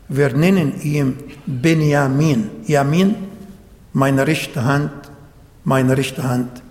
Wir 0.07 0.37
nennen 0.37 0.83
ihn 0.83 1.17
Benjamin. 1.47 2.51
Yamin, 2.67 3.15
meine 3.95 4.27
rechte 4.27 4.63
Hand, 4.63 4.93
meine 5.65 5.97
rechte 5.97 6.23
Hand. 6.23 6.64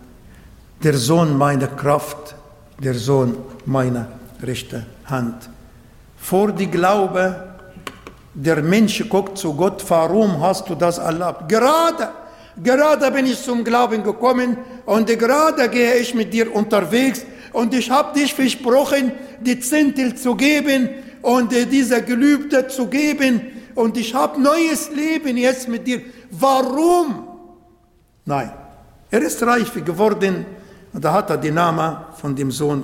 Der 0.83 0.97
Sohn 0.97 1.37
meiner 1.37 1.67
Kraft, 1.67 2.35
der 2.77 2.93
Sohn 2.93 3.37
meiner 3.65 4.05
rechten 4.41 4.85
Hand. 5.05 5.49
Vor 6.17 6.51
die 6.51 6.67
Glaube, 6.67 7.55
der 8.33 8.61
Mensch 8.61 9.07
guckt 9.07 9.37
zu 9.37 9.53
Gott, 9.53 9.81
warum 9.87 10.41
hast 10.41 10.67
du 10.67 10.75
das 10.75 10.97
erlaubt? 10.97 11.47
Gerade, 11.47 12.09
gerade 12.61 13.11
bin 13.11 13.27
ich 13.27 13.41
zum 13.41 13.63
Glauben 13.63 14.03
gekommen 14.03 14.57
und 14.85 15.07
gerade 15.07 15.69
gehe 15.69 15.95
ich 15.95 16.13
mit 16.13 16.33
dir 16.33 16.53
unterwegs 16.53 17.25
und 17.53 17.73
ich 17.73 17.89
habe 17.89 18.19
dich 18.19 18.33
versprochen, 18.33 19.13
die 19.39 19.61
Zehntel 19.61 20.15
zu 20.15 20.35
geben 20.35 20.89
und 21.21 21.53
äh, 21.53 21.65
diese 21.65 22.01
Gelübde 22.01 22.67
zu 22.67 22.87
geben 22.87 23.39
und 23.75 23.95
ich 23.95 24.13
habe 24.13 24.41
neues 24.41 24.91
Leben 24.91 25.37
jetzt 25.37 25.69
mit 25.69 25.87
dir. 25.87 26.01
Warum? 26.29 27.25
Nein, 28.25 28.51
er 29.09 29.21
ist 29.21 29.41
reich 29.43 29.71
geworden 29.85 30.45
und 30.93 31.03
da 31.03 31.13
hat 31.13 31.29
er 31.29 31.37
den 31.37 31.55
Namen 31.55 31.97
von 32.15 32.35
dem 32.35 32.51
Sohn. 32.51 32.83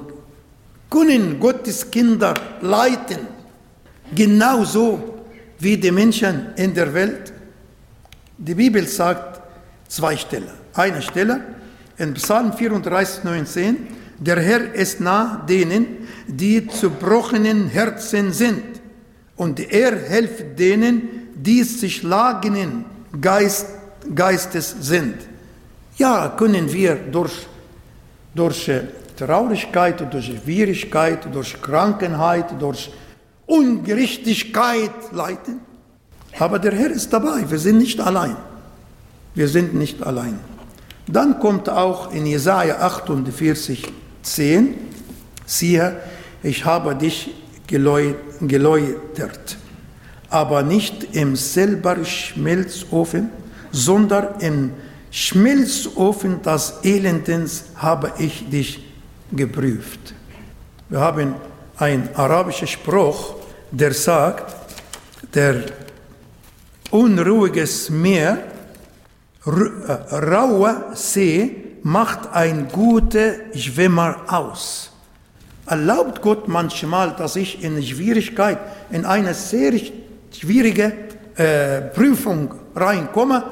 Können 0.89 1.39
Gottes 1.39 1.89
Kinder 1.89 2.34
leiten, 2.62 3.20
genauso 4.14 5.20
wie 5.60 5.78
die 5.78 5.91
Menschen 5.91 6.53
in 6.55 6.74
der 6.74 6.93
Welt? 6.93 7.32
Die 8.38 8.55
Bibel 8.55 8.88
sagt 8.88 9.41
zwei 9.88 10.18
Stellen. 10.18 10.49
Eine 10.74 11.01
Stelle 11.01 11.41
in 11.97 12.14
Psalm 12.14 12.53
34, 12.53 13.24
19, 13.24 13.88
der 14.20 14.39
Herr 14.39 14.74
ist 14.74 14.99
nah 14.99 15.43
denen, 15.47 16.07
die 16.28 16.68
zerbrochenen 16.68 17.70
Herzen 17.70 18.34
sind, 18.34 18.64
und 19.36 19.60
er 19.60 19.97
hilft 19.97 20.60
denen, 20.60 21.30
die 21.34 21.66
zerschlagenen 21.66 22.84
Geist, 23.22 23.68
Geistes 24.14 24.76
sind. 24.82 25.16
Ja, 25.97 26.30
können 26.38 26.72
wir 26.72 26.95
durch, 26.95 27.47
durch 28.34 28.70
Traurigkeit, 29.18 30.14
durch 30.14 30.26
Schwierigkeit, 30.26 31.34
durch 31.34 31.62
Krankenheit, 31.62 32.60
durch 32.60 32.92
Ungerechtigkeit 33.46 34.92
leiten. 35.12 35.60
Aber 36.38 36.60
der 36.60 36.74
Herr 36.74 36.92
ist 36.92 37.12
dabei, 37.12 37.50
wir 37.50 37.60
sind 37.60 37.80
nicht 37.80 38.00
allein. 38.00 38.38
Wir 39.34 39.48
sind 39.48 39.74
nicht 39.74 40.04
allein. 40.04 40.40
Dann 41.08 41.40
kommt 41.40 41.70
auch 41.70 42.14
in 42.14 42.26
Jesaja 42.26 42.80
48, 42.80 43.92
10, 44.22 44.76
siehe, 45.46 45.98
ich 46.44 46.66
habe 46.66 46.96
dich 46.96 47.32
geläutert, 47.68 49.58
aber 50.30 50.64
nicht 50.64 51.16
im 51.16 51.36
selber 51.36 52.06
Schmelzofen, 52.06 53.30
sondern 53.72 54.40
im 54.40 54.72
Schmelzofen 55.12 56.41
des 56.41 56.74
Elendens 56.84 57.66
habe 57.76 58.14
ich 58.20 58.49
dich 58.49 58.86
geprüft. 59.32 60.14
Wir 60.89 60.99
haben 60.99 61.36
einen 61.78 62.10
arabischen 62.16 62.68
Spruch, 62.68 63.36
der 63.72 63.93
sagt, 63.93 64.55
der 65.34 65.64
unruhiges 66.91 67.89
Meer, 67.89 68.39
rauer 69.45 70.91
See 70.93 71.55
macht 71.84 72.32
ein 72.34 72.68
guter 72.68 73.34
Schwimmer 73.55 74.18
aus. 74.28 74.91
Erlaubt 75.66 76.22
Gott 76.22 76.47
manchmal, 76.47 77.16
dass 77.16 77.36
ich 77.36 77.64
in 77.64 77.82
Schwierigkeit, 77.82 78.57
in 78.89 79.05
eine 79.05 79.34
sehr 79.34 79.74
schwierige 80.32 80.93
äh, 81.36 81.82
Prüfung 81.82 82.53
reinkomme, 82.76 83.43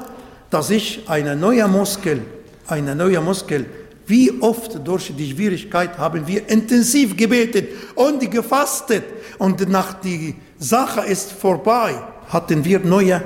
dass 0.50 0.70
ich 0.70 1.08
eine 1.08 1.36
neue 1.36 1.68
Muskel, 1.68 2.22
eine 2.66 2.94
neue 2.94 3.20
Muskel, 3.20 3.66
wie 4.06 4.32
oft 4.40 4.86
durch 4.86 5.12
die 5.14 5.30
Schwierigkeit 5.30 5.98
haben 5.98 6.26
wir 6.26 6.48
intensiv 6.48 7.16
gebetet 7.16 7.68
und 7.94 8.30
gefastet 8.30 9.04
und 9.38 9.68
nach 9.68 10.00
die 10.00 10.34
Sache 10.58 11.02
ist 11.02 11.32
vorbei, 11.32 11.94
hatten 12.28 12.64
wir 12.64 12.80
neue, 12.80 13.22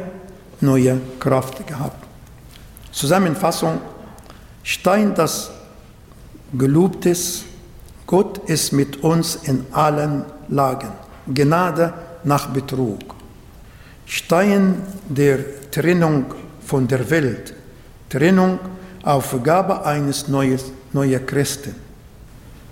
neue 0.60 1.00
Kraft 1.20 1.64
gehabt. 1.66 2.04
Zusammenfassung, 2.90 3.80
Stein 4.64 5.14
des 5.14 5.50
Gelobtes, 6.52 7.44
Gott 8.06 8.38
ist 8.48 8.72
mit 8.72 9.02
uns 9.02 9.36
in 9.44 9.64
allen 9.72 10.24
Lagen. 10.48 10.92
Gnade 11.32 11.94
nach 12.24 12.48
Betrug. 12.48 13.14
Stein 14.04 14.82
der 15.08 15.70
Trennung 15.70 16.26
von 16.72 16.88
der 16.88 17.10
Welt. 17.10 17.52
Trennung 18.08 18.58
Aufgabe 19.02 19.84
eines 19.84 20.28
neues, 20.28 20.72
neuen 20.94 21.26
Christen. 21.26 21.74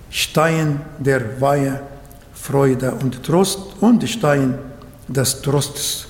Stein 0.08 0.80
der 0.98 1.38
Weihe, 1.38 1.82
Freude 2.32 2.92
und 2.92 3.22
Trost 3.22 3.58
und 3.80 4.08
Stein 4.08 4.54
des 5.06 5.42
Trostes. 5.42 6.06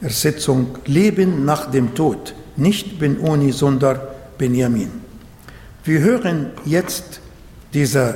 Ersetzung 0.00 0.78
Leben 0.86 1.44
nach 1.44 1.70
dem 1.70 1.94
Tod. 1.94 2.34
Nicht 2.56 2.98
Benoni, 2.98 3.52
sondern 3.52 4.00
Benjamin. 4.38 4.90
Wir 5.84 6.00
hören 6.00 6.52
jetzt 6.64 7.20
diese 7.74 8.14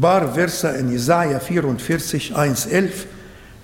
paar 0.00 0.32
Verse 0.32 0.68
in 0.78 0.92
Jesaja 0.92 1.40
44, 1.40 2.36
1, 2.36 2.66
11 2.66 3.06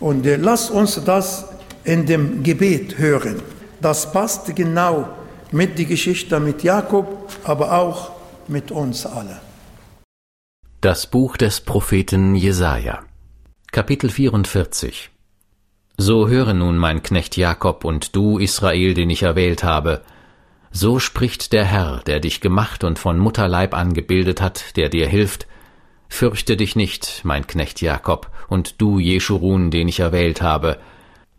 und 0.01 0.27
äh, 0.27 0.35
lasst 0.35 0.73
uns 0.73 1.01
das 1.05 1.45
in 1.85 2.05
dem 2.07 2.43
Gebet 2.43 2.99
hören. 2.99 3.56
Das 3.81 4.11
passt 4.13 4.55
genau 4.57 5.09
mit 5.53 5.79
der 5.79 5.85
Geschichte 5.85 6.41
mit 6.41 6.63
Jakob, 6.63 7.07
aber 7.45 7.73
auch 7.79 8.11
mit 8.49 8.71
uns 8.71 9.07
alle. 9.07 9.41
Das 10.81 11.07
Buch 11.07 11.37
des 11.37 11.61
Propheten 11.61 12.35
Jesaja, 12.35 13.03
Kapitel 13.73 14.09
44 14.09 15.11
So 15.99 16.29
höre 16.29 16.55
nun, 16.55 16.79
mein 16.79 17.03
Knecht 17.03 17.37
Jakob 17.37 17.85
und 17.85 18.17
du, 18.17 18.39
Israel, 18.39 18.95
den 18.95 19.11
ich 19.11 19.23
erwählt 19.23 19.63
habe, 19.63 20.03
so 20.71 20.99
spricht 20.99 21.53
der 21.53 21.65
Herr, 21.65 22.03
der 22.07 22.21
dich 22.21 22.41
gemacht 22.41 22.85
und 22.85 22.99
von 22.99 23.19
Mutterleib 23.19 23.75
an 23.75 23.95
gebildet 23.95 24.41
hat, 24.41 24.77
der 24.77 24.89
dir 24.89 25.07
hilft. 25.07 25.47
Fürchte 26.09 26.57
dich 26.57 26.77
nicht, 26.77 27.23
mein 27.25 27.47
Knecht 27.47 27.81
Jakob, 27.81 28.31
und 28.49 28.81
du, 28.81 28.99
Jeschurun, 28.99 29.71
den 29.71 29.89
ich 29.89 30.01
erwählt 30.01 30.41
habe, 30.43 30.79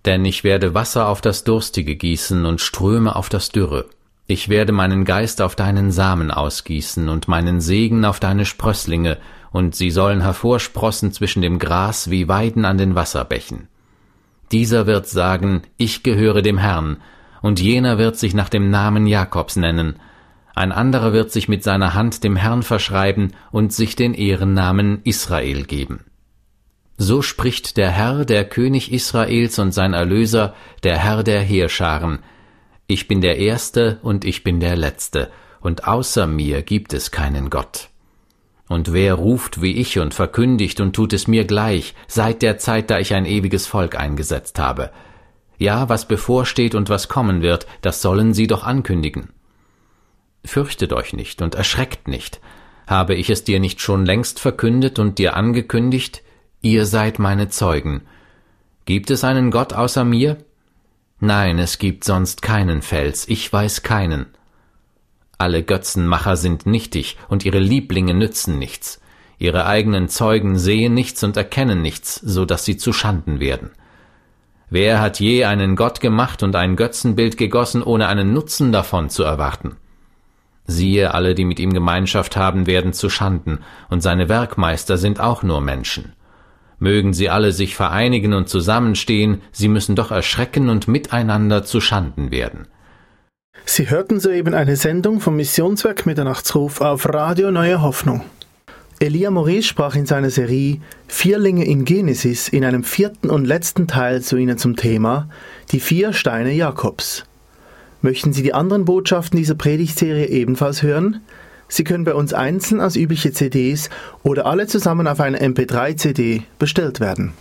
denn 0.05 0.23
ich 0.25 0.43
werde 0.43 0.73
Wasser 0.73 1.07
auf 1.07 1.21
das 1.21 1.43
Durstige 1.43 1.95
gießen 1.95 2.45
und 2.45 2.61
Ströme 2.61 3.15
auf 3.15 3.29
das 3.29 3.49
Dürre. 3.49 3.85
Ich 4.27 4.49
werde 4.49 4.73
meinen 4.73 5.05
Geist 5.05 5.41
auf 5.41 5.55
deinen 5.55 5.91
Samen 5.91 6.31
ausgießen 6.31 7.07
und 7.09 7.27
meinen 7.27 7.61
Segen 7.61 8.05
auf 8.05 8.19
deine 8.19 8.45
Sprösslinge, 8.45 9.17
und 9.51 9.75
sie 9.75 9.89
sollen 9.89 10.21
hervorsprossen 10.21 11.13
zwischen 11.13 11.41
dem 11.41 11.57
Gras 11.59 12.09
wie 12.09 12.27
Weiden 12.27 12.65
an 12.65 12.77
den 12.77 12.95
Wasserbächen. 12.95 13.69
Dieser 14.51 14.85
wird 14.85 15.07
sagen, 15.07 15.61
ich 15.77 16.03
gehöre 16.03 16.41
dem 16.41 16.57
Herrn, 16.57 16.97
und 17.41 17.59
jener 17.59 17.97
wird 17.97 18.17
sich 18.17 18.33
nach 18.33 18.49
dem 18.49 18.69
Namen 18.69 19.07
Jakobs 19.07 19.55
nennen, 19.55 19.97
ein 20.57 20.71
anderer 20.71 21.13
wird 21.13 21.31
sich 21.31 21.47
mit 21.47 21.63
seiner 21.63 21.93
Hand 21.93 22.23
dem 22.23 22.35
Herrn 22.35 22.63
verschreiben 22.63 23.33
und 23.51 23.71
sich 23.71 23.95
den 23.95 24.15
Ehrennamen 24.15 25.01
Israel 25.03 25.65
geben. 25.65 26.05
So 26.97 27.21
spricht 27.21 27.77
der 27.77 27.91
Herr, 27.91 28.25
der 28.25 28.43
König 28.43 28.91
Israels 28.91 29.59
und 29.59 29.71
sein 29.71 29.93
Erlöser, 29.93 30.55
der 30.83 30.97
Herr 30.97 31.23
der 31.23 31.41
Heerscharen. 31.41 32.19
Ich 32.87 33.07
bin 33.07 33.21
der 33.21 33.37
Erste 33.37 33.99
und 34.01 34.25
ich 34.25 34.43
bin 34.43 34.59
der 34.59 34.75
Letzte, 34.75 35.29
und 35.61 35.87
außer 35.87 36.25
mir 36.25 36.63
gibt 36.63 36.93
es 36.93 37.11
keinen 37.11 37.51
Gott. 37.51 37.89
Und 38.67 38.93
wer 38.93 39.13
ruft 39.13 39.61
wie 39.61 39.73
ich 39.73 39.99
und 39.99 40.13
verkündigt 40.13 40.81
und 40.81 40.95
tut 40.95 41.13
es 41.13 41.27
mir 41.27 41.45
gleich, 41.45 41.93
seit 42.07 42.41
der 42.41 42.57
Zeit, 42.57 42.89
da 42.89 42.99
ich 42.99 43.13
ein 43.13 43.25
ewiges 43.25 43.67
Volk 43.67 43.97
eingesetzt 43.97 44.57
habe, 44.57 44.91
ja, 45.59 45.89
was 45.89 46.07
bevorsteht 46.07 46.75
und 46.75 46.89
was 46.89 47.07
kommen 47.07 47.41
wird, 47.41 47.67
das 47.81 48.01
sollen 48.01 48.33
sie 48.33 48.47
doch 48.47 48.63
ankündigen. 48.63 49.29
Fürchtet 50.45 50.93
euch 50.93 51.13
nicht 51.13 51.41
und 51.41 51.55
erschreckt 51.55 52.07
nicht. 52.07 52.39
Habe 52.87 53.15
ich 53.15 53.29
es 53.29 53.43
dir 53.43 53.59
nicht 53.59 53.81
schon 53.81 54.05
längst 54.05 54.39
verkündet 54.39 54.97
und 54.97 55.19
dir 55.19 55.35
angekündigt? 55.35 56.23
Ihr 56.67 56.85
seid 56.85 57.17
meine 57.17 57.47
Zeugen. 57.47 58.01
Gibt 58.83 59.09
es 59.09 59.23
einen 59.23 59.51
Gott 59.51 59.71
außer 59.71 60.03
mir? 60.03 60.35
Nein, 61.21 61.59
es 61.59 61.77
gibt 61.77 62.03
sonst 62.03 62.41
keinen 62.41 62.81
Fels, 62.81 63.25
ich 63.29 63.53
weiß 63.53 63.83
keinen. 63.83 64.25
Alle 65.37 65.63
Götzenmacher 65.63 66.35
sind 66.35 66.65
nichtig 66.65 67.15
und 67.29 67.45
ihre 67.45 67.59
Lieblinge 67.59 68.13
nützen 68.13 68.59
nichts. 68.59 68.99
Ihre 69.37 69.65
eigenen 69.65 70.09
Zeugen 70.09 70.59
sehen 70.59 70.93
nichts 70.93 71.23
und 71.23 71.37
erkennen 71.37 71.81
nichts, 71.81 72.15
so 72.15 72.43
dass 72.43 72.65
sie 72.65 72.75
zu 72.75 72.91
Schanden 72.91 73.39
werden. 73.39 73.71
Wer 74.69 74.99
hat 74.99 75.21
je 75.21 75.45
einen 75.45 75.77
Gott 75.77 76.01
gemacht 76.01 76.43
und 76.43 76.53
ein 76.57 76.75
Götzenbild 76.75 77.37
gegossen, 77.37 77.81
ohne 77.81 78.09
einen 78.09 78.33
Nutzen 78.33 78.73
davon 78.73 79.09
zu 79.09 79.23
erwarten? 79.23 79.77
Siehe, 80.65 81.13
alle, 81.13 81.33
die 81.33 81.45
mit 81.45 81.61
ihm 81.61 81.71
Gemeinschaft 81.71 82.35
haben, 82.35 82.67
werden 82.67 82.91
zu 82.91 83.09
Schanden, 83.09 83.59
und 83.89 84.01
seine 84.01 84.27
Werkmeister 84.27 84.97
sind 84.97 85.21
auch 85.21 85.43
nur 85.43 85.61
Menschen. 85.61 86.11
Mögen 86.79 87.13
sie 87.13 87.29
alle 87.29 87.51
sich 87.51 87.75
vereinigen 87.75 88.33
und 88.33 88.49
zusammenstehen, 88.49 89.41
sie 89.51 89.67
müssen 89.67 89.95
doch 89.95 90.11
erschrecken 90.11 90.69
und 90.69 90.87
miteinander 90.87 91.63
zu 91.63 91.81
Schanden 91.81 92.31
werden. 92.31 92.67
Sie 93.65 93.89
hörten 93.89 94.19
soeben 94.19 94.53
eine 94.53 94.75
Sendung 94.75 95.19
vom 95.19 95.35
Missionswerk 95.35 96.05
Mitternachtsruf 96.05 96.81
auf 96.81 97.11
Radio 97.11 97.51
Neue 97.51 97.81
Hoffnung. 97.81 98.23
Elia 98.99 99.29
Maurice 99.29 99.67
sprach 99.67 99.95
in 99.95 100.05
seiner 100.05 100.29
Serie 100.29 100.79
Vierlinge 101.07 101.65
in 101.65 101.85
Genesis 101.85 102.47
in 102.47 102.63
einem 102.63 102.83
vierten 102.83 103.29
und 103.29 103.45
letzten 103.45 103.87
Teil 103.87 104.21
zu 104.21 104.37
Ihnen 104.37 104.57
zum 104.57 104.75
Thema 104.75 105.29
Die 105.71 105.79
vier 105.79 106.13
Steine 106.13 106.53
Jakobs. 106.53 107.25
Möchten 108.01 108.33
Sie 108.33 108.41
die 108.41 108.53
anderen 108.53 108.85
Botschaften 108.85 109.37
dieser 109.37 109.55
Predigtserie 109.55 110.27
ebenfalls 110.27 110.81
hören? 110.81 111.21
Sie 111.69 111.83
können 111.83 112.03
bei 112.03 112.13
uns 112.13 112.33
einzeln 112.33 112.79
als 112.79 112.95
übliche 112.95 113.33
CDs 113.33 113.89
oder 114.23 114.45
alle 114.45 114.67
zusammen 114.67 115.07
auf 115.07 115.19
einer 115.19 115.39
MP3-CD 115.39 116.43
bestellt 116.59 116.99
werden. 116.99 117.33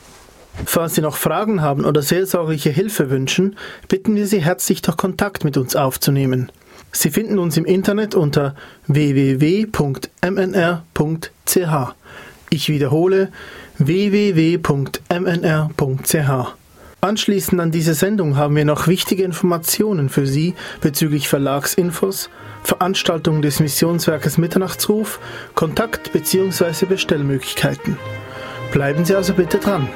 Falls 0.64 0.94
Sie 0.94 1.02
noch 1.02 1.16
Fragen 1.16 1.60
haben 1.60 1.84
oder 1.84 2.00
seelsorgliche 2.02 2.70
Hilfe 2.70 3.10
wünschen, 3.10 3.56
bitten 3.88 4.16
wir 4.16 4.26
Sie 4.26 4.40
herzlich, 4.40 4.80
doch 4.82 4.96
Kontakt 4.96 5.44
mit 5.44 5.56
uns 5.56 5.76
aufzunehmen. 5.76 6.50
Sie 6.92 7.10
finden 7.10 7.38
uns 7.38 7.56
im 7.58 7.66
Internet 7.66 8.14
unter 8.14 8.54
www.mnr.ch. 8.86 9.72
Ich 12.48 12.68
wiederhole 12.68 13.28
www.mnr.ch. 13.78 14.66
Anschließend 17.00 17.60
an 17.60 17.70
diese 17.70 17.94
Sendung 17.94 18.36
haben 18.36 18.56
wir 18.56 18.64
noch 18.64 18.88
wichtige 18.88 19.22
Informationen 19.22 20.08
für 20.08 20.26
Sie 20.26 20.54
bezüglich 20.80 21.28
Verlagsinfos, 21.28 22.30
Veranstaltungen 22.64 23.42
des 23.42 23.60
Missionswerkes 23.60 24.38
Mitternachtsruf, 24.38 25.20
Kontakt- 25.54 26.12
bzw. 26.12 26.86
Bestellmöglichkeiten. 26.86 27.98
Bleiben 28.72 29.04
Sie 29.04 29.14
also 29.14 29.34
bitte 29.34 29.58
dran. 29.58 29.88